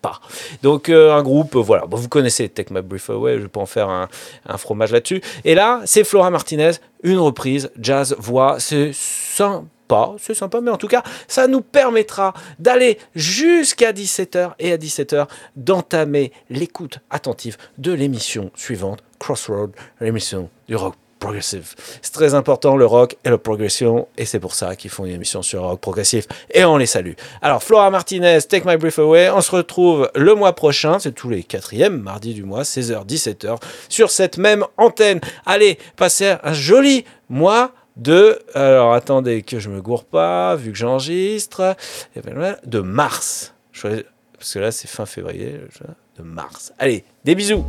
pas. 0.00 0.20
Donc 0.62 0.88
euh, 0.88 1.12
un 1.12 1.22
groupe, 1.22 1.56
euh, 1.56 1.60
voilà, 1.60 1.84
vous 1.88 2.08
connaissez 2.08 2.48
Take 2.48 2.72
My 2.72 2.82
Breath 2.82 3.10
Away, 3.10 3.40
je 3.40 3.46
peux 3.46 3.60
en 3.60 3.66
faire 3.66 3.88
un, 3.88 4.08
un 4.46 4.56
fromage 4.58 4.92
là-dessus. 4.92 5.20
Et 5.44 5.54
là, 5.54 5.80
c'est 5.84 6.04
Flora 6.04 6.30
Martinez, 6.30 6.72
une 7.02 7.18
reprise, 7.18 7.70
jazz, 7.80 8.14
voix, 8.18 8.56
c'est 8.58 8.92
sympa, 8.92 10.12
c'est 10.18 10.34
sympa, 10.34 10.60
mais 10.60 10.70
en 10.70 10.76
tout 10.76 10.88
cas, 10.88 11.02
ça 11.26 11.46
nous 11.46 11.60
permettra 11.60 12.34
d'aller 12.58 12.98
jusqu'à 13.14 13.92
17h 13.92 14.52
et 14.58 14.72
à 14.72 14.76
17h 14.76 15.26
d'entamer 15.56 16.32
l'écoute 16.50 16.98
attentive 17.10 17.56
de 17.78 17.92
l'émission 17.92 18.50
suivante, 18.54 19.02
Crossroad, 19.18 19.72
l'émission 20.00 20.50
du 20.68 20.76
rock 20.76 20.94
progressive. 21.18 21.74
C'est 22.02 22.12
très 22.12 22.34
important 22.34 22.76
le 22.76 22.86
rock 22.86 23.16
et 23.24 23.30
la 23.30 23.38
progression 23.38 24.08
et 24.16 24.24
c'est 24.24 24.40
pour 24.40 24.54
ça 24.54 24.76
qu'ils 24.76 24.90
font 24.90 25.04
une 25.04 25.12
émission 25.12 25.42
sur 25.42 25.62
rock 25.62 25.80
progressif 25.80 26.26
et 26.52 26.64
on 26.64 26.76
les 26.76 26.86
salue. 26.86 27.12
Alors 27.42 27.62
Flora 27.62 27.90
Martinez, 27.90 28.40
Take 28.42 28.66
My 28.66 28.76
Breath 28.76 28.98
Away, 28.98 29.30
on 29.30 29.40
se 29.40 29.50
retrouve 29.50 30.10
le 30.14 30.34
mois 30.34 30.54
prochain, 30.54 30.98
c'est 30.98 31.12
tous 31.12 31.28
les 31.28 31.42
quatrièmes 31.42 32.00
mardis 32.00 32.34
du 32.34 32.44
mois, 32.44 32.62
16h, 32.62 33.06
17h, 33.06 33.56
sur 33.88 34.10
cette 34.10 34.38
même 34.38 34.64
antenne. 34.76 35.20
Allez, 35.46 35.78
passez 35.96 36.36
un 36.42 36.52
joli 36.52 37.04
mois 37.28 37.72
de, 37.96 38.38
alors 38.54 38.94
attendez 38.94 39.42
que 39.42 39.58
je 39.58 39.68
me 39.68 39.82
gourre 39.82 40.04
pas, 40.04 40.54
vu 40.54 40.70
que 40.70 40.78
j'enregistre, 40.78 41.76
de 42.14 42.80
mars. 42.80 43.54
Parce 43.72 44.54
que 44.54 44.58
là 44.58 44.70
c'est 44.70 44.88
fin 44.88 45.06
février, 45.06 45.60
de 46.16 46.22
mars. 46.22 46.72
Allez, 46.78 47.04
des 47.24 47.34
bisous 47.34 47.64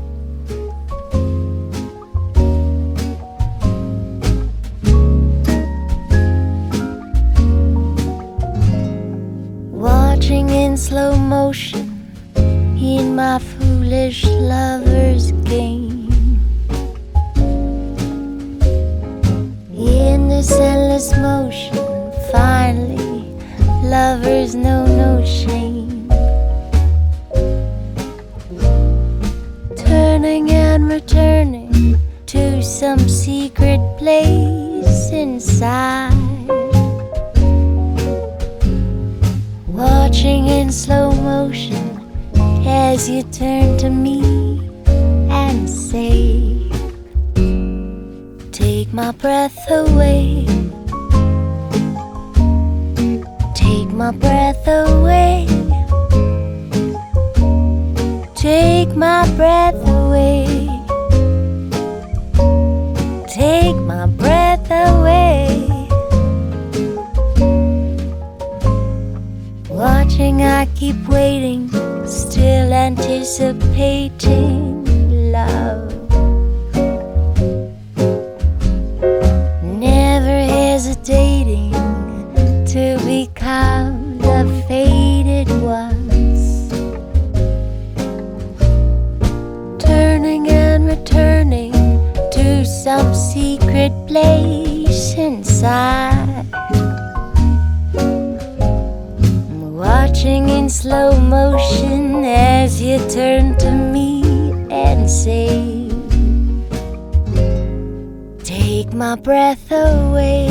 Take 108.80 108.94
my 108.94 109.16
breath 109.18 109.70
away. 109.74 110.48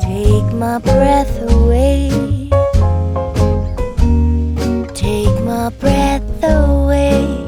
Take 0.00 0.52
my 0.54 0.78
breath 0.78 1.36
away. 1.50 2.10
Take 4.94 5.42
my 5.42 5.70
breath 5.80 6.44
away. 6.44 7.41